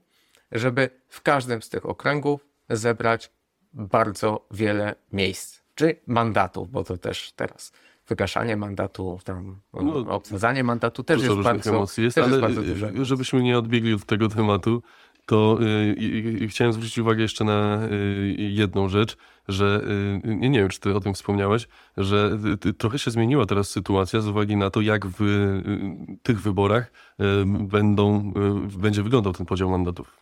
[0.52, 3.30] żeby w każdym z tych okręgów zebrać
[3.72, 7.72] bardzo wiele miejsc, czy mandatów, bo to też teraz
[8.08, 12.40] wygaszanie mandatu, tam No, obsadzanie mandatu też Dużo jest bardzo, emocji jest, też ale jest
[12.40, 12.92] bardzo duże.
[13.00, 14.82] y, żebyśmy nie odbiegli od tego tematu,
[15.26, 19.16] to y, y, y, chciałem zwrócić uwagę jeszcze na y, jedną rzecz,
[19.48, 19.84] że
[20.24, 22.38] nie, nie wiem, czy ty o tym wspomniałeś, że
[22.78, 25.22] trochę się zmieniła teraz sytuacja z uwagi na to, jak w
[26.22, 26.92] tych wyborach
[27.60, 28.32] będą,
[28.78, 30.21] będzie wyglądał ten podział mandatów.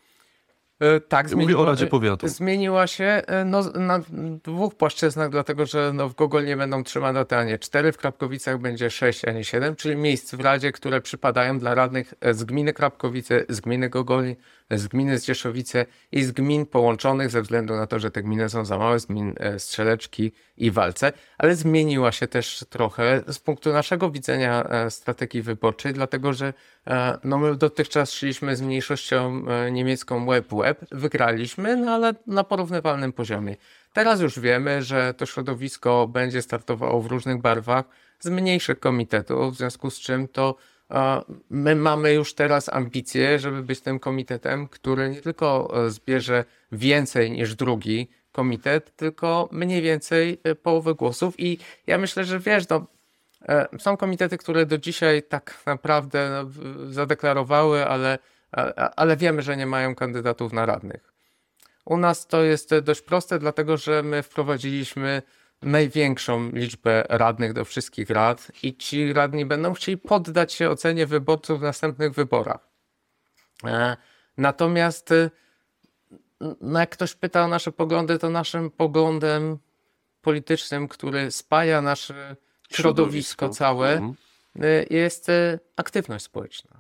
[0.81, 2.29] E, Tak, Mówię zmieniła, o Radzie Powiatu.
[2.29, 4.01] Zmieniła się e, no, na
[4.45, 7.93] dwóch płaszczyznach, dlatego że no, w Gogol nie będą trzy mandaty, a nie cztery.
[7.93, 12.15] W Krapkowicach będzie sześć, a nie siedem, czyli miejsc w Radzie, które przypadają dla radnych
[12.21, 14.37] e, z gminy Krapkowice, z gminy Gogoli,
[14.71, 18.65] z gminy Zdzieszowice i z gmin połączonych ze względu na to, że te gminy są
[18.65, 23.73] za małe, z gmin e, Strzeleczki i Walce, ale zmieniła się też trochę z punktu
[23.73, 26.55] naszego widzenia e, strategii wyborczej, dlatego że
[26.87, 33.57] e, no, my dotychczas szliśmy z mniejszością niemiecką web-web, wygraliśmy, no ale na porównywalnym poziomie.
[33.93, 37.85] Teraz już wiemy, że to środowisko będzie startowało w różnych barwach
[38.21, 40.57] z mniejszych komitetów, w związku z czym to
[41.51, 47.31] my mamy już teraz ambicje, żeby być tym komitetem, który nie tylko e, zbierze więcej
[47.31, 52.87] niż drugi komitet, tylko mniej więcej e, połowę głosów i ja myślę, że wiesz, no,
[53.49, 56.51] e, są komitety, które do dzisiaj tak naprawdę no,
[56.93, 58.19] zadeklarowały, ale,
[58.97, 61.13] ale wiemy, że nie mają kandydatów na radnych.
[61.85, 65.23] U nas to jest dość proste, dlatego że my wprowadziliśmy
[65.63, 71.61] największą liczbę radnych do wszystkich rad i ci radni będą chcieli poddać się ocenie wyborców
[71.61, 72.69] w następnych wyborach.
[73.65, 73.97] E,
[74.37, 75.31] Natomiast e,
[76.61, 79.59] no jak ktoś pyta o nasze poglądy, to naszym poglądem
[80.23, 82.37] politycznym, który spaja nasze
[82.71, 84.15] środowisko całe, Mhm.
[84.65, 86.80] y, jest y, aktywność społeczna.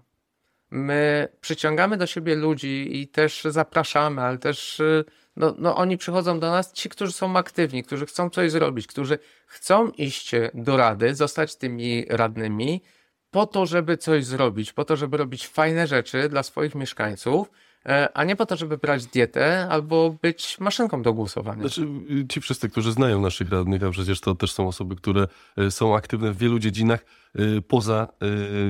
[0.70, 5.04] My przyciągamy do siebie ludzi i też zapraszamy, ale też y,
[5.36, 9.18] no, no oni przychodzą do nas, ci, którzy są aktywni, którzy chcą coś zrobić, którzy
[9.46, 12.82] chcą iść do rady, zostać tymi radnymi,
[13.30, 17.50] po to, żeby coś zrobić, po to, żeby robić fajne rzeczy dla swoich mieszkańców,
[17.86, 21.60] e, a nie po to, żeby brać dietę albo być maszynką do głosowania.
[21.60, 21.86] Znaczy,
[22.28, 25.28] ci wszyscy, którzy znają naszych radnych, a przecież to też są osoby, które
[25.58, 27.04] y, są aktywne w wielu dziedzinach
[27.68, 28.08] poza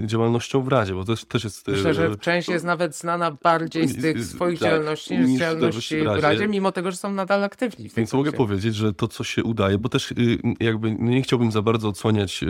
[0.02, 1.68] y, działalnością w Radzie, bo to też, też jest...
[1.68, 5.96] y, Myślę, że część jest nawet znana bardziej z tych swoich Tak, działalności niż działalności
[5.96, 6.20] w w Radzie.
[6.22, 7.88] Radzie, mimo tego, że są nadal aktywni.
[7.88, 10.16] w Więc mogę powiedzieć, że to, co się udaje, bo też y,
[10.60, 12.46] jakby nie chciałbym za bardzo odsłaniać y,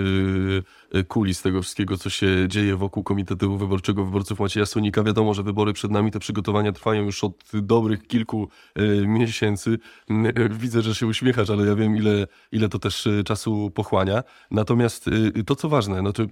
[0.98, 5.02] y, kulis tego wszystkiego, co się dzieje wokół Komitetu Wyborczego Wyborców Macieja Sonika.
[5.02, 9.78] Wiadomo, że wybory przed nami, te przygotowania trwają już od dobrych kilku y, miesięcy.
[10.10, 14.22] Y, Widzę, że się uśmiechasz, ale ja wiem, ile, ile to też y, czasu pochłania.
[14.50, 16.22] Natomiast y, to, co ważne, no to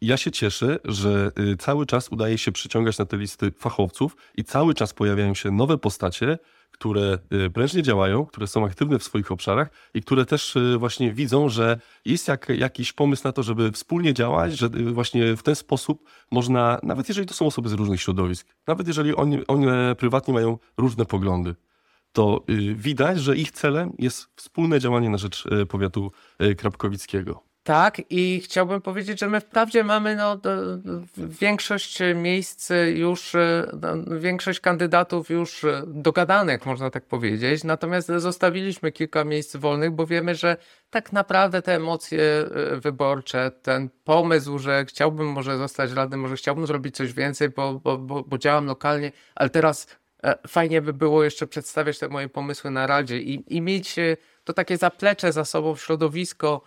[0.00, 4.44] ja się cieszę, że y, cały czas udaje się przyciągać na te listy fachowców i
[4.44, 6.38] cały czas pojawiają się nowe postacie,
[6.70, 11.12] które y, prężnie działają, które są aktywne w swoich obszarach i które też y, właśnie
[11.12, 15.54] widzą, że jest jak, jakiś pomysł na to, żeby wspólnie działać, że właśnie w ten
[15.54, 20.34] sposób można, nawet jeżeli to są osoby z różnych środowisk, nawet jeżeli oni, one prywatnie
[20.34, 21.54] mają różne poglądy,
[22.12, 26.12] to widać, że ich celem jest wspólne działanie na rzecz powiatu
[26.56, 27.49] krapkowickiego.
[27.62, 30.40] Tak, i chciałbym powiedzieć, że my wprawdzie mamy no,
[31.16, 38.92] większość miejsc już, e, no, większość kandydatów już e, dogadanych, można tak powiedzieć, natomiast zostawiliśmy
[38.92, 40.56] kilka miejsc wolnych, bo wiemy, że
[40.90, 46.66] tak naprawdę te emocje e, wyborcze, ten pomysł, że chciałbym może zostać radnym, może chciałbym
[46.66, 49.86] zrobić coś więcej, bo, bo, bo, bo działam lokalnie, ale teraz
[50.48, 53.96] fajnie by było jeszcze przedstawiać te moje pomysły na Radzie i, i mieć
[54.44, 56.62] to takie zaplecze za sobą, środowisko,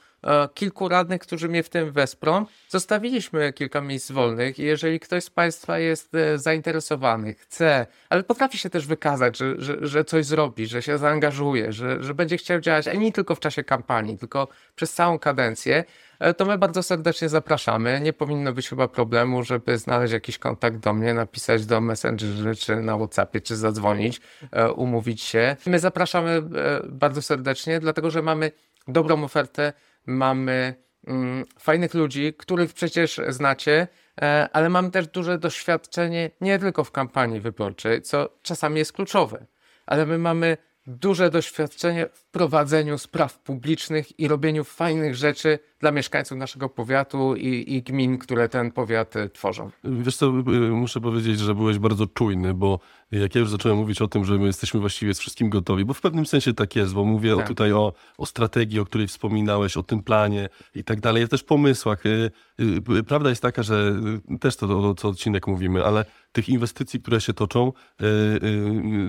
[0.53, 2.45] kilku radnych, którzy mnie w tym wesprą.
[2.69, 8.57] Zostawiliśmy kilka miejsc wolnych i jeżeli ktoś z Państwa jest e, zainteresowany, chce, ale potrafi
[8.57, 12.59] się też wykazać, że, że, że coś zrobi, że się zaangażuje, że, że będzie chciał
[12.59, 15.83] działać, a nie tylko w czasie kampanii, tylko przez całą kadencję,
[16.19, 17.99] e, to my bardzo serdecznie zapraszamy.
[18.01, 22.75] Nie powinno być chyba problemu, żeby znaleźć jakiś kontakt do mnie, napisać do Messengerzy, czy
[22.75, 25.55] na Whatsappie, czy zadzwonić, e, umówić się.
[25.65, 26.41] My zapraszamy e,
[26.89, 28.51] bardzo serdecznie, dlatego że mamy
[28.87, 29.73] dobrą ofertę,
[30.05, 30.75] mamy
[31.07, 33.87] mm, fajnych ludzi, których przecież znacie,
[34.21, 39.45] e, ale mamy też duże doświadczenie nie tylko w kampanii wyborczej, co czasami jest kluczowe,
[39.85, 46.37] ale my mamy duże doświadczenie w prowadzeniu spraw publicznych i robieniu fajnych rzeczy dla mieszkańców
[46.37, 49.69] naszego powiatu i, i gmin, które ten powiat e, tworzą.
[49.83, 50.31] Wiesz co, y,
[50.71, 52.79] muszę powiedzieć, że byłeś bardzo czujny, bo
[53.11, 55.93] jak ja już zacząłem mówić o tym, że my jesteśmy właściwie z wszystkim gotowi, bo
[55.93, 57.45] w pewnym sensie tak jest, bo mówię Tak.
[57.45, 61.43] o, tutaj o, o strategii, o której wspominałeś, o tym planie i tak dalej, też
[61.43, 62.05] pomysłach.
[62.05, 63.95] Y, y, Prawda jest taka, że
[64.35, 68.05] y, też to, co odcinek mówimy, ale tych inwestycji, które się toczą, y,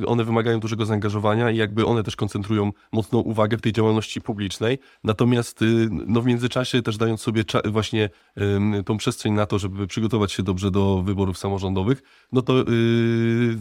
[0.02, 4.20] y, one wymagają dużego zaangażowania i jakby one też koncentrują mocną uwagę w tej działalności
[4.20, 4.79] publicznej.
[5.05, 8.11] Natomiast y, no w międzyczasie też dając sobie właśnie
[8.85, 12.55] tą przestrzeń na to, żeby przygotować się dobrze do wyborów samorządowych, no to,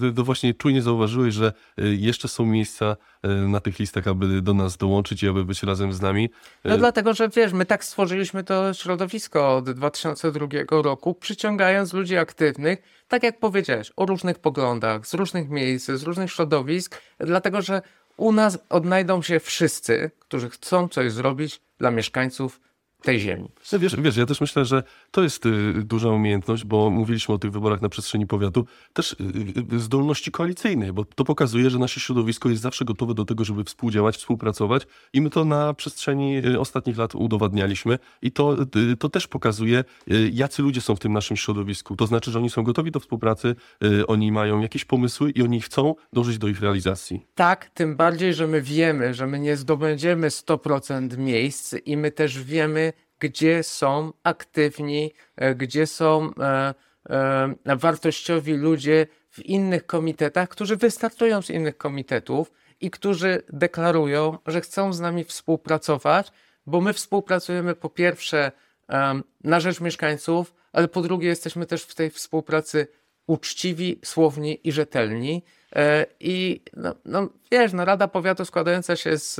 [0.01, 3.12] yy, to właśnie czujnie zauważyłeś, że y, jeszcze są miejsca y,
[3.47, 6.29] na tych listach, aby do nas dołączyć i aby być razem z nami.
[6.63, 10.47] No Y, dlatego, że wiesz, my tak stworzyliśmy to środowisko od 2002
[10.81, 16.31] roku, przyciągając ludzi aktywnych, tak jak powiedziałeś, o różnych poglądach, z różnych miejsc, z różnych
[16.31, 17.81] środowisk, dlatego, że
[18.17, 22.59] u nas odnajdą się wszyscy, którzy chcą coś zrobić dla mieszkańców
[23.03, 23.49] tej ziemi.
[23.73, 27.37] No Wiesz, wiesz, ja też myślę, że to jest y, duża umiejętność, bo mówiliśmy o
[27.37, 31.99] tych wyborach na przestrzeni powiatu, też y, y, zdolności koalicyjnej, bo to pokazuje, że nasze
[31.99, 36.59] środowisko jest zawsze gotowe do tego, żeby współdziałać, współpracować i my to na przestrzeni y,
[36.59, 38.57] ostatnich lat udowadnialiśmy i to,
[38.91, 41.95] y, to też pokazuje, y, jacy ludzie są w tym naszym środowisku.
[41.95, 45.61] To znaczy, że oni są gotowi do współpracy, y, oni mają jakieś pomysły i oni
[45.61, 47.25] chcą dążyć do ich realizacji.
[47.35, 52.43] Tak, tym bardziej, że my wiemy, że my nie zdobędziemy 100% miejsc i my też
[52.43, 52.92] wiemy,
[53.23, 56.73] gdzie są aktywni, e, gdzie są e,
[57.09, 64.61] e, wartościowi ludzie w innych komitetach, którzy wystartują z innych komitetów i którzy deklarują, że
[64.61, 66.31] chcą z nami współpracować,
[66.65, 68.51] bo my współpracujemy po pierwsze
[69.43, 72.87] na rzecz mieszkańców, ale po drugie jesteśmy też w tej współpracy
[73.27, 75.43] uczciwi, słowni i rzetelni.
[75.75, 79.35] E, I no, no, wiesz, no, Rada Powiatu składająca się z,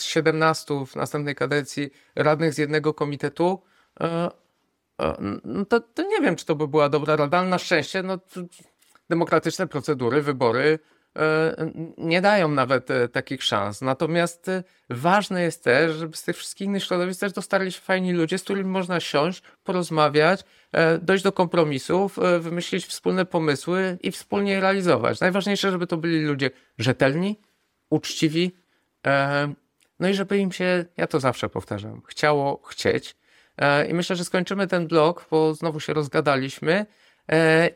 [0.00, 3.62] z 17 w następnej kadencji radnych z jednego komitetu,
[4.00, 4.30] e,
[5.00, 8.02] e, no to, to nie wiem, czy to by była dobra rada, ale na szczęście
[8.02, 8.18] no,
[9.10, 10.78] demokratyczne procedury, wybory
[11.98, 13.80] nie dają nawet e, takich szans.
[13.82, 18.12] Natomiast e, ważne jest też, żeby z tych wszystkich innych środowisk też dostali się fajni
[18.12, 24.10] ludzie, z którymi można siąść, porozmawiać, e, dojść do kompromisów, e, wymyślić wspólne pomysły i
[24.10, 25.20] wspólnie je realizować.
[25.20, 27.40] Najważniejsze, żeby to byli ludzie rzetelni,
[27.90, 28.52] uczciwi,
[29.06, 29.52] e,
[30.00, 33.16] no i żeby im się, ja to zawsze powtarzam, chciało chcieć.
[33.56, 36.86] E, I myślę, że skończymy ten blok, bo znowu się rozgadaliśmy e,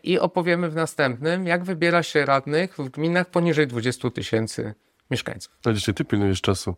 [0.03, 4.75] i opowiemy w następnym, jak wybiera się radnych w gminach poniżej 20 tysięcy
[5.11, 5.59] mieszkańców.
[5.67, 6.77] No dzisiaj ty pilnujesz czasu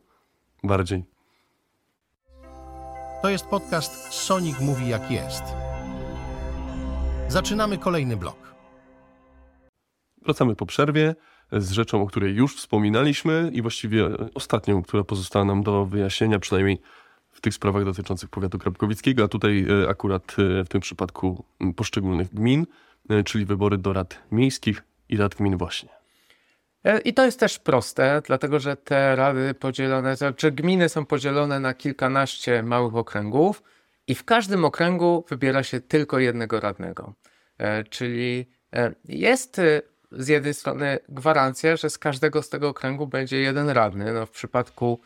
[0.64, 1.04] bardziej.
[3.22, 5.42] To jest podcast Sonic Mówi Jak Jest.
[7.28, 8.54] Zaczynamy kolejny blok.
[10.22, 11.14] Wracamy po przerwie
[11.52, 16.80] z rzeczą, o której już wspominaliśmy i właściwie ostatnią, która pozostała nam do wyjaśnienia, przynajmniej
[17.36, 21.44] w tych sprawach dotyczących powiatu krapkowickiego, a tutaj e, akurat e, w tym przypadku
[21.76, 22.66] poszczególnych gmin,
[23.10, 25.88] e, czyli wybory do rad miejskich i rad gmin właśnie.
[27.04, 31.74] I to jest też proste, dlatego że te rady podzielone, znaczy gminy są podzielone na
[31.74, 33.62] kilkanaście małych okręgów
[34.06, 37.14] i w każdym okręgu wybiera się tylko jednego radnego.
[37.90, 38.46] Czyli
[39.04, 39.60] jest
[40.12, 44.12] z jednej strony gwarancja, że z każdego z tego okręgu będzie jeden radny.
[44.12, 45.00] No, w przypadku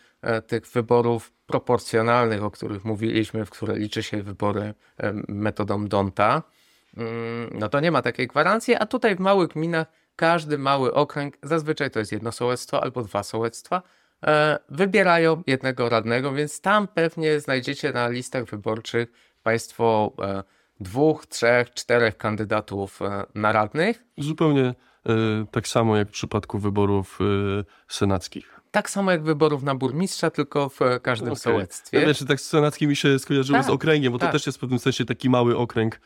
[0.46, 6.42] tych wyborów proporcjonalnych, o których mówiliśmy, w które liczy się wybory e, metodą Donta,
[6.96, 11.38] Mm, no to nie ma takiej gwarancji, a tutaj w małych gminach każdy mały okręg,
[11.42, 13.82] zazwyczaj to jest jedno sołectwo albo dwa sołectwa,
[14.26, 20.42] e, wybierają jednego radnego, więc tam pewnie znajdziecie na listach wyborczych Państwo e,
[20.80, 24.04] dwóch, trzech, czterech kandydatów e, na radnych.
[24.18, 24.74] Zupełnie e,
[25.50, 28.59] tak samo jak w przypadku wyborów e, senackich.
[28.70, 31.40] Tak samo jak wyborów na burmistrza, tylko w e, każdym Okej.
[31.40, 32.00] sołectwie.
[32.06, 34.32] Wiesz, tak z senackim mi się skojarzyło Tak, z okręgiem, bo to tak.
[34.32, 35.98] też jest w pewnym sensie taki mały okręg e,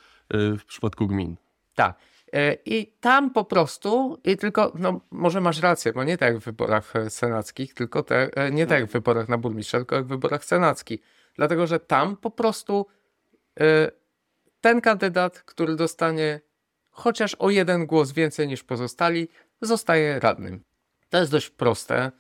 [0.59, 1.37] w przypadku gmin.
[1.75, 1.99] Tak.
[2.33, 6.43] E, I tam po prostu, i tylko, no może masz rację, bo nie tak jak
[6.43, 10.09] w wyborach senackich, tylko te, nie tak jak w wyborach na burmistrza, tylko jak w
[10.09, 11.01] wyborach senackich.
[11.37, 12.87] Dlatego, że tam po prostu
[14.61, 16.41] ten kandydat, który dostanie
[16.91, 19.29] chociaż o jeden głos więcej niż pozostali,
[19.61, 20.65] zostaje radnym.
[21.09, 22.13] To jest dość proste.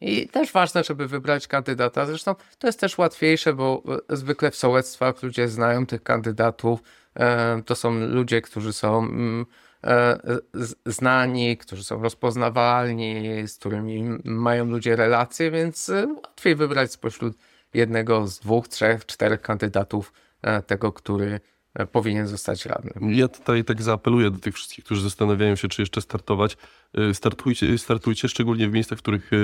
[0.00, 2.06] I też ważne, żeby wybrać kandydata.
[2.06, 6.80] Zresztą to jest też łatwiejsze, bo zwykle w sołectwach ludzie znają tych kandydatów,
[7.18, 9.46] E, to są ludzie, którzy są mm,
[9.84, 10.18] e,
[10.86, 17.36] znani, którzy są rozpoznawalni, z którymi mają ludzie relacje, więc e, łatwiej wybrać spośród
[17.74, 20.12] jednego z dwóch, trzech, czterech kandydatów
[20.66, 21.40] tego, który E,
[21.92, 23.12] powinien zostać radnym.
[23.12, 26.56] Ja tutaj tak zaapeluję do tych wszystkich, którzy zastanawiają się, czy jeszcze startować.
[26.94, 29.36] E, startujcie, startujcie szczególnie w miejscach, w których e,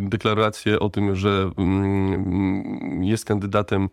[0.00, 3.88] deklarację o tym, że mm, jest kandydatem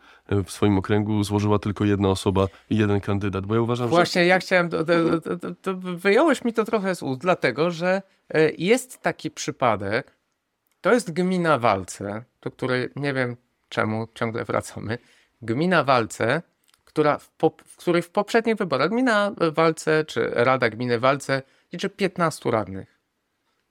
[0.45, 3.45] w swoim okręgu złożyła tylko jedna osoba i jeden kandydat.
[3.45, 4.25] Bo ja uważam, Właśnie że...
[4.25, 8.01] ja chciałem, to, to, to, to wyjąłeś mi to trochę z ust, dlatego, że
[8.57, 10.17] jest taki przypadek,
[10.81, 13.35] to jest gmina Walce, do której nie wiem
[13.69, 14.97] czemu ciągle wracamy.
[15.41, 16.41] Gmina Walce
[16.95, 21.41] która w, po, w której w poprzednich wyborach gmina Walce, czy Rada Gminy Walce
[21.73, 22.99] liczy 15 radnych.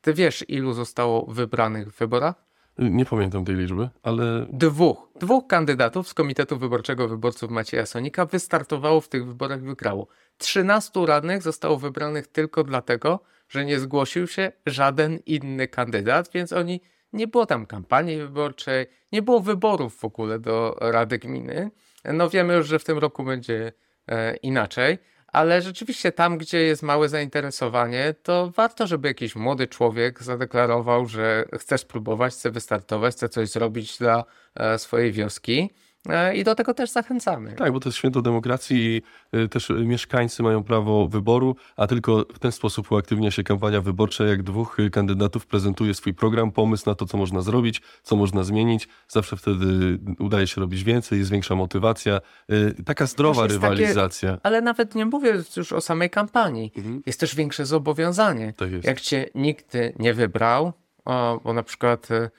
[0.01, 2.35] Ty wiesz, ilu zostało wybranych w wyborach?
[2.79, 4.47] Nie pamiętam tej liczby, ale.
[4.53, 5.09] Dwóch.
[5.21, 10.07] Dwóch kandydatów z Komitetu Wyborczego Wyborców Macieja Sonika wystartowało w tych wyborach i wygrało.
[10.39, 16.81] 13 radnych zostało wybranych tylko dlatego, że nie zgłosił się żaden inny kandydat, więc oni
[17.13, 21.71] nie było tam kampanii wyborczej, nie było wyborów w ogóle do Rady Gminy.
[22.13, 23.73] No wiemy już, że w tym roku będzie
[24.09, 30.23] e, inaczej, ale rzeczywiście tam, gdzie jest małe zainteresowanie, to warto, żeby jakiś młody człowiek
[30.23, 35.71] zadeklarował, że chce spróbować, chce wystartować, chce coś zrobić dla e, swojej wioski.
[36.09, 37.53] E, I do tego też zachęcamy.
[37.53, 42.27] Tak, bo to jest święto demokracji i e, też mieszkańcy mają prawo wyboru, a tylko
[42.35, 46.95] w ten sposób uaktywnia się kampania wyborcza, jak dwóch kandydatów prezentuje swój program, pomysł na
[46.95, 48.89] to, co można zrobić, co można zmienić.
[49.09, 52.21] Zawsze wtedy udaje się robić więcej, jest większa motywacja.
[52.49, 54.31] E, taka zdrowa rywalizacja.
[54.31, 56.73] Takie, ale nawet nie mówię już o samej kampanii.
[56.77, 57.03] Mhm.
[57.07, 58.53] Jest też większe zobowiązanie.
[58.57, 58.85] Tak jest.
[58.85, 60.73] Jak cię nikt nie wybrał,
[61.05, 62.31] o, bo na przykład E,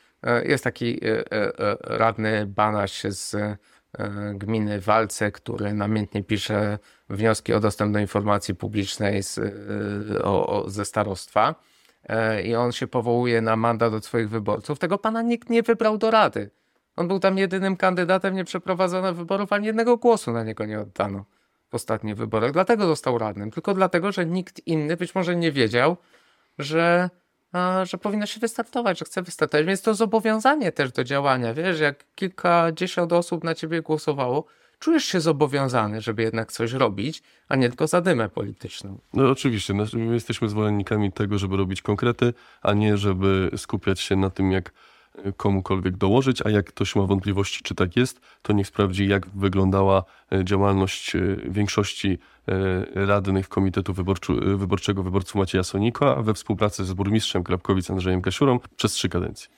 [0.46, 3.36] jest taki e, e, radny Banaś z
[4.34, 9.40] gminy Walce, który namiętnie pisze wnioski o dostęp do informacji publicznej z,
[10.24, 11.56] o, o, ze starostwa
[12.44, 14.80] i on się powołuje na mandat od swoich wyborców.
[14.80, 16.50] Tego pana nikt nie wybrał do rady.
[16.96, 21.26] On był tam jedynym kandydatem, nie przeprowadzono wyborów, ani jednego głosu na niego nie oddano
[21.70, 22.52] w ostatnich wyborach.
[22.52, 23.52] Dlatego został radnym.
[23.52, 25.98] Tylko dlatego, że nikt inny być może nie wiedział,
[26.58, 27.10] że
[27.84, 29.66] że powinno się wystartować, że chce wystartować.
[29.66, 31.54] Więc to zobowiązanie też do działania.
[31.54, 34.46] Wiesz, jak kilkadziesiąt osób na ciebie głosowało,
[34.80, 39.00] czujesz się zobowiązany, żeby jednak coś robić, a nie tylko zadymę polityczną.
[39.14, 44.30] No oczywiście, my jesteśmy zwolennikami tego, żeby robić konkrety, a nie żeby skupiać się na
[44.30, 44.72] tym, jak
[45.38, 50.04] komukolwiek dołożyć, a jak ktoś ma wątpliwości, czy tak jest, to niech sprawdzi, jak wyglądała
[50.32, 52.18] e, działalność e, większości
[52.96, 53.94] radnych Komitetu
[54.58, 59.50] Wyborczego Wyborców Macieja Sonika we współpracy z burmistrzem Krapkowic Andrzejem Kasiurą przez trzy kadencje.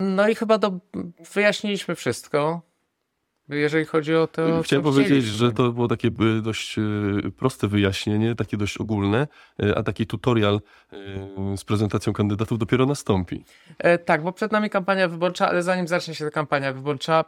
[0.00, 0.72] No i chyba do,
[1.34, 2.62] wyjaśniliśmy wszystko
[3.48, 4.62] jeżeli chodzi o to.
[4.62, 6.76] Chciałem powiedzieć, że to było takie y, dość
[7.36, 9.26] proste wyjaśnienie, takie dość ogólne,
[9.76, 10.60] a taki tutorial
[11.56, 13.44] z prezentacją kandydatów dopiero nastąpi.
[13.78, 17.24] E, tak, bo przed nami kampania wyborcza, ale zanim zacznie się ta kampania wyborcza,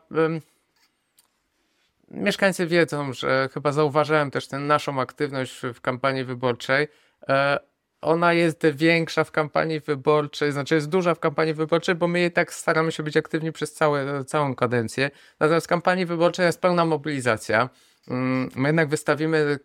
[2.10, 6.88] mieszkańcy wiedzą, że chyba zauważyłem też tę naszą aktywność w kampanii wyborczej.
[7.28, 7.58] E,
[8.00, 12.54] ona jest większa w kampanii wyborczej, znaczy jest duża w kampanii wyborczej, bo my tak
[12.54, 15.10] staramy się być aktywni przez całe, całą kadencję.
[15.40, 17.68] Natomiast w kampanii wyborczej jest pełna mobilizacja.
[18.08, 19.58] Mm, my jednak wystawimy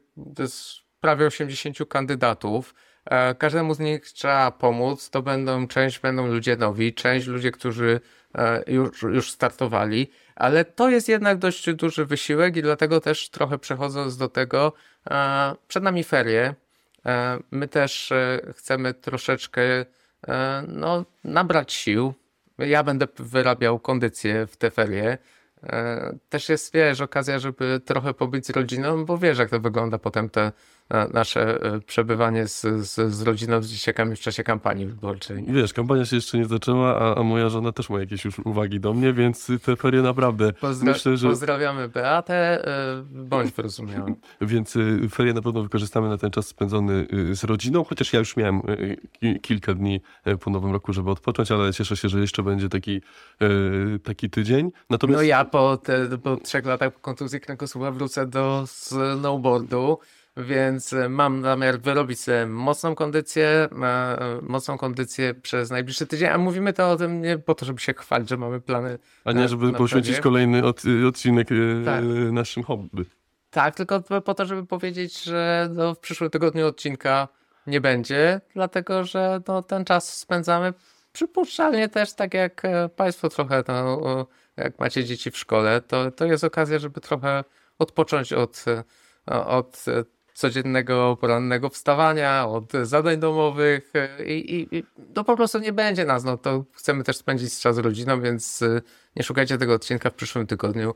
[1.00, 2.74] prawie 80 kandydatów.
[3.06, 5.10] E, każdemu z nich trzeba pomóc.
[5.10, 8.00] To będą, część będą ludzie nowi, część ludzie, którzy
[8.68, 14.18] już, już startowali, ale to jest jednak dość duży wysiłek i dlatego też trochę przechodząc
[14.18, 14.74] do tego,
[15.12, 16.56] e, przed nami ferie,
[17.06, 19.62] E, my też e, chcemy troszeczkę
[20.28, 22.14] e, no, nabrać sił.
[22.58, 25.18] Ja będę wyrabiał kondycję w te ferie.
[26.30, 30.30] Też jest, wiesz, okazja, żeby trochę pobyć z rodziną, bo wiesz, jak to wygląda potem
[30.30, 30.52] te
[31.14, 35.46] nasze e, przebywanie z, z, z rodziną, z dzieciakami w czasie kampanii wyborczej.
[35.48, 38.80] Wiesz, kampania się jeszcze nie zaczęła, a, a moja żona też ma jakieś już uwagi
[38.80, 41.30] do mnie, więc te ferie naprawdę Pozdra myślę, że...
[41.30, 44.16] Pozdrawiamy Beatę, e, bądź wyrozumiały.
[44.42, 48.38] więc e, ferie na pewno wykorzystamy na ten czas spędzony z rodziną, chociaż ja już
[48.38, 48.62] miałem
[49.42, 50.02] kilka dni
[50.40, 53.02] po nowym roku, żeby odpocząć, ale cieszę się, że jeszcze będzie taki,
[54.04, 54.72] taki tydzień.
[54.90, 55.18] Natomiast...
[55.18, 60.00] No ja po, te, po trzech latach kontuzji kręgosłupa wrócę do snowboardu
[60.38, 63.48] więc e, mam zamiar wyrobić sobie mocną kondycję,
[63.84, 67.80] e, mocną kondycję przez najbliższy tydzień, a mówimy to o tym nie po to, żeby
[67.80, 68.98] się chwalić, że mamy plany.
[69.26, 71.56] A nie, na- żeby na poświęcić kolejny od, odcinek e,
[71.86, 72.04] Tak.
[72.32, 73.06] naszym hobby.
[73.52, 77.28] Tak, tylko po- to, żeby powiedzieć, że no, w przyszłym tygodniu odcinka
[77.68, 80.74] nie będzie, dlatego że no, ten czas spędzamy
[81.14, 84.28] przypuszczalnie też tak jak e, Państwo trochę, no,
[84.58, 87.44] jak macie dzieci w szkole, to, to jest okazja, żeby trochę
[87.80, 90.04] odpocząć od, e, od e,
[90.34, 94.84] codziennego porannego wstawania, od zadań domowych e, i, i, i
[95.26, 98.82] po prostu nie będzie nas, no to chcemy też spędzić czas z rodziną, więc e,
[99.16, 100.96] nie szukajcie tego odcinka w przyszłym tygodniu,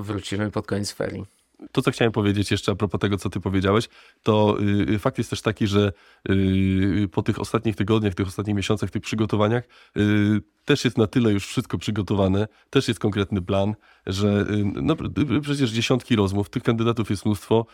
[0.00, 1.35] wrócimy pod koniec ferii.
[1.72, 3.88] To, co chciałem powiedzieć jeszcze a propos tego, co ty powiedziałeś,
[4.22, 4.56] to
[4.90, 5.92] y, fakt jest też taki, że
[6.30, 9.64] y, po tych ostatnich tygodniach, tych ostatnich miesiącach, tych przygotowaniach
[9.96, 13.74] y, też jest na tyle już wszystko przygotowane, też jest konkretny plan,
[14.06, 14.96] że y, no,
[15.42, 17.66] przecież dziesiątki rozmów, tych kandydatów jest mnóstwo,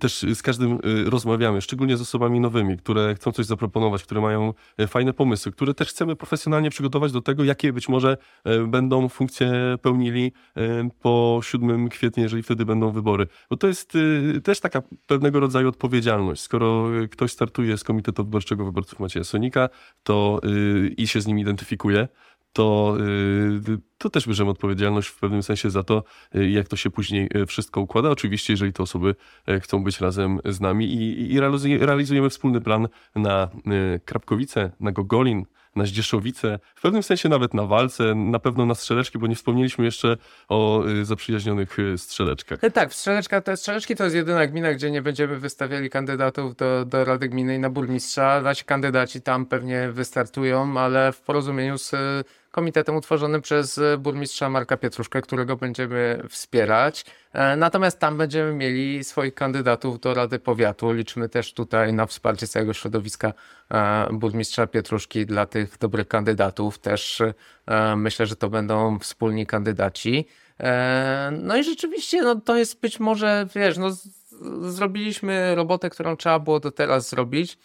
[0.00, 4.54] też z każdym rozmawiamy, szczególnie z osobami nowymi, które chcą coś zaproponować, które mają
[4.88, 8.16] fajne pomysły, które też chcemy profesjonalnie przygotować do tego, jakie być może
[8.68, 9.52] będą funkcje
[9.82, 10.32] pełnili
[11.00, 13.09] po 7 kwietnia, jeżeli wtedy będą wybory.
[13.50, 16.42] Bo to jest y, też taka pewnego rodzaju odpowiedzialność.
[16.42, 19.68] Skoro y, ktoś startuje z Komitetu Wyborczego Wyborców Macieja Sonika
[20.02, 22.08] to, y, i się z nim identyfikuje,
[22.52, 22.96] to,
[23.98, 26.04] to też bierzemy odpowiedzialność w pewnym sensie za to,
[26.34, 28.10] jak to się później wszystko układa.
[28.10, 29.14] Oczywiście, jeżeli te osoby
[29.60, 33.48] chcą być razem z nami i, i realizuje- realizujemy wspólny plan na
[34.04, 35.44] Krapkowice, na Gogolin,
[35.76, 39.84] na Zdzieszowice, w pewnym sensie nawet na walce, na pewno na strzeleczki, bo nie wspomnieliśmy
[39.84, 40.16] jeszcze
[40.48, 42.60] o y, zaprzyjaźnionych y, strzeleczkach.
[42.74, 47.04] Tak, Strzeleczka to, Strzeleczki to jest jedyna gmina, gdzie nie będziemy wystawiali kandydatów do, do
[47.04, 48.40] Rady Gminy i na burmistrza.
[48.40, 51.92] Nasi kandydaci tam pewnie wystartują, ale w porozumieniu z
[52.50, 57.04] komitetem utworzonym przez e, burmistrza Marka Pietruszkę, którego będziemy wspierać.
[57.32, 60.92] E, Natomiast tam będziemy mieli swoich kandydatów do Rady Powiatu.
[60.92, 63.32] Liczymy też tutaj na wsparcie całego środowiska
[63.70, 66.78] e, burmistrza Pietruszki dla tych dobrych kandydatów.
[66.78, 67.22] Też
[67.96, 70.26] myślę, że to będą wspólni kandydaci.
[71.32, 73.90] No i rzeczywiście, no to jest być może, wiesz, no
[74.70, 77.58] zrobiliśmy robotę, którą trzeba było do teraz zrobić.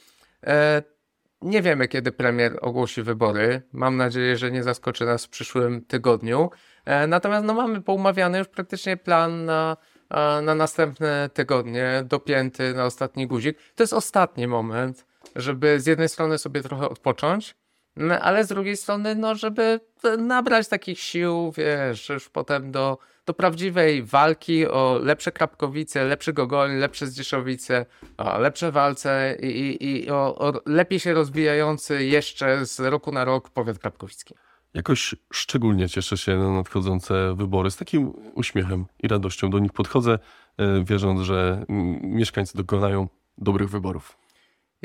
[1.46, 3.62] E, Nie wiemy, kiedy premier ogłosi wybory.
[3.74, 6.50] Mam nadzieję, że nie zaskoczy nas w przyszłym tygodniu.
[6.86, 9.78] E, Natomiast no, mamy poumawiany już praktycznie plan na,
[10.10, 13.58] a, na następne tygodnie, dopięty na ostatni guzik.
[13.76, 17.56] To jest ostatni moment, żeby z jednej strony sobie trochę odpocząć,
[17.98, 19.80] no, ale z drugiej strony, no, żeby
[20.18, 26.80] nabrać takich sił, wiesz, już potem do, do prawdziwej walki o lepsze Krapkowice, lepszy Gogolin,
[26.80, 27.86] lepsze Zdzieszowice,
[28.18, 33.26] o lepsze walce i, i, i o, o lepiej się rozwijający jeszcze z roku na
[33.26, 34.36] rok powiat krapkowicki.
[34.74, 37.72] Jakoś szczególnie cieszę się na nadchodzące wybory.
[37.72, 40.20] Z takim uśmiechem i radością do nich podchodzę,
[40.58, 41.66] e, wierząc, że
[42.02, 44.18] mieszkańcy dokonają dobrych wyborów.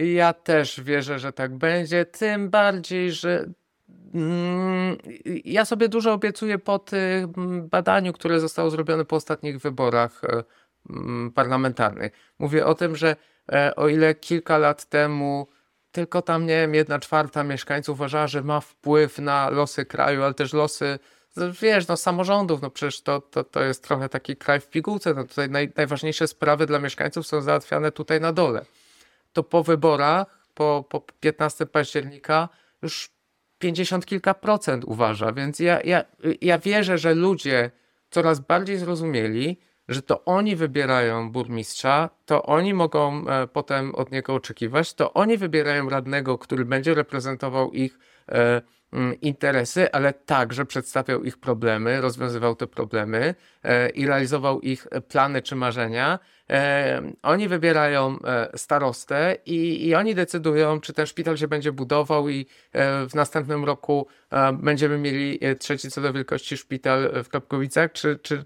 [0.01, 3.47] Ja też wierzę, że tak będzie, tym bardziej, że
[4.15, 4.97] mm,
[5.45, 7.33] ja sobie dużo obiecuję po tym
[7.71, 10.45] badaniu, które zostało zrobione po ostatnich wyborach e,
[10.91, 12.13] mm, parlamentarnych.
[12.39, 13.17] Mówię o tym, że
[13.53, 15.47] e, o ile kilka lat temu
[15.93, 20.35] tylko tam, nie wiem, jedna czwarta mieszkańców uważała, że ma wpływ na losy kraju, ale
[20.35, 20.99] też losy,
[21.63, 25.25] wiesz, no samorządów, no przecież to, to, to jest trochę taki kraj w pigułce, no
[25.25, 28.65] tutaj naj, najważniejsze sprawy dla mieszkańców są załatwiane tutaj na dole
[29.33, 32.49] to po wyborach, po, po 15 października,
[32.83, 33.11] już
[33.59, 35.33] 50 kilka procent uważa.
[35.33, 36.05] Więc ja, ja,
[36.41, 37.71] ja wierzę, że ludzie
[38.11, 44.35] coraz bardziej zrozumieli, że to oni wybierają burmistrza, to oni mogą e, potem od niego
[44.35, 47.99] oczekiwać, to oni wybierają radnego, który będzie reprezentował ich
[49.23, 55.57] interesy, ale także przedstawiał ich problemy, rozwiązywał te problemy e, i realizował ich plany czy
[55.57, 56.19] marzenia.
[56.51, 62.29] E, oni wybierają e, starostę i, i oni decydują, czy ten szpital się będzie budował
[62.29, 67.29] i e, w następnym roku e, będziemy mieli e, trzeci co do wielkości szpital w
[67.29, 68.45] Kapkowicach, czy, czy e,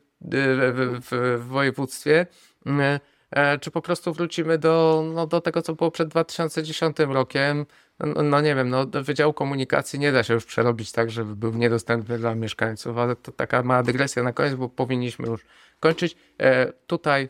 [0.72, 2.26] w, w, w województwie.
[2.66, 7.66] E, e, Czy po prostu wrócimy do, no, do tego, co było przed 2010 rokiem?
[8.00, 11.54] No, no nie wiem, no, Wydział Komunikacji nie da się już przerobić tak, żeby był
[11.54, 15.40] niedostępny dla mieszkańców, ale to taka mała dygresja na koniec, bo powinniśmy już
[15.80, 16.16] kończyć.
[16.40, 17.28] E, tutaj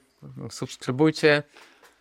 [0.51, 1.43] subskrybujcie,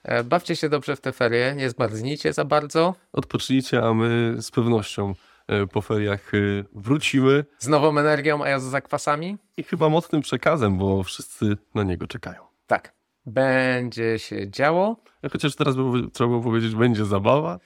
[0.04, 2.96] e, bawcie się dobrze w te ferie, nie zmarznijcie za bardzo.
[3.14, 5.16] Odpocznijcie, a my z pewnością
[5.48, 6.38] e, po feriach e,
[6.76, 9.38] wrócimy Z nową energią, a ja z zakwasami?
[9.58, 12.42] i chyba mocnym przekazem, bo wszyscy na niego czekają.
[12.68, 12.94] Tak.
[13.26, 14.98] Będzie się działo.
[15.32, 15.84] Chociaż teraz by,
[16.14, 17.60] trzeba było powiedzieć, będzie zabawa,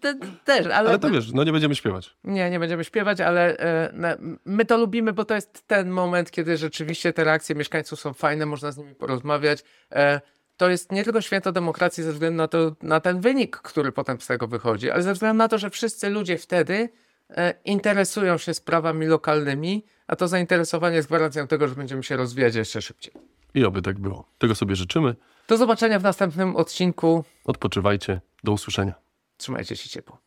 [0.00, 0.14] Te,
[0.44, 2.16] też, ale, ale to wiesz, no nie będziemy śpiewać.
[2.24, 6.56] Nie, nie będziemy śpiewać, ale e, my to lubimy, bo to jest ten moment, kiedy
[6.56, 9.64] rzeczywiście te reakcje mieszkańców są fajne, można z nimi porozmawiać.
[9.92, 10.20] E,
[10.56, 14.20] to jest nie tylko święto demokracji ze względu na, to, na ten wynik, który potem
[14.20, 16.88] z tego wychodzi, ale ze względu na to, że wszyscy ludzie wtedy
[17.30, 22.54] e, interesują się sprawami lokalnymi, a to zainteresowanie jest gwarancją tego, że będziemy się rozwijać
[22.54, 23.14] jeszcze szybciej.
[23.54, 24.28] I oby tak było.
[24.38, 25.14] Tego sobie życzymy.
[25.48, 27.24] Do zobaczenia w następnym odcinku.
[27.44, 28.20] Odpoczywajcie.
[28.44, 29.05] Do usłyszenia.
[29.36, 30.18] Trzymajcie się ciepło.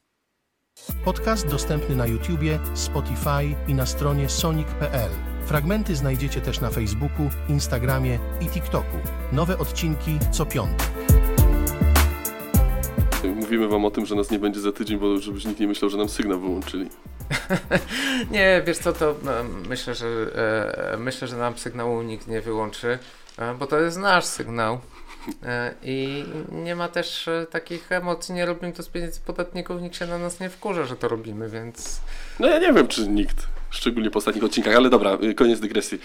[1.06, 5.12] Podcast dostępny na YouTubie, Spotify i na stronie sonic.pl.
[5.46, 8.98] Fragmenty znajdziecie też na Facebooku, Instagramie i TikToku.
[9.32, 10.90] Nowe odcinki co piątek.
[13.36, 15.90] Mówimy wam o tym, że nas nie będzie za tydzień, bo żebyś nikt nie myślał,
[15.90, 16.90] że nam sygnał wyłączyli.
[18.32, 19.16] Nie, wiesz co, to
[19.70, 20.08] myślę, że
[20.94, 23.00] e, myślę, że nam sygnału nikt nie wyłączy,
[23.38, 24.80] e, bo to jest nasz sygnał.
[25.44, 29.96] E, I nie ma też e, takich emocji, nie robimy to z pieniędzy podatników, nikt
[29.96, 32.02] się na nas nie wkurza, że to robimy, więc
[32.40, 33.48] No ja nie wiem, czy nikt.
[33.70, 36.00] Szczególnie po ostatnich odcinkach, ale dobra, y, koniec dygresji.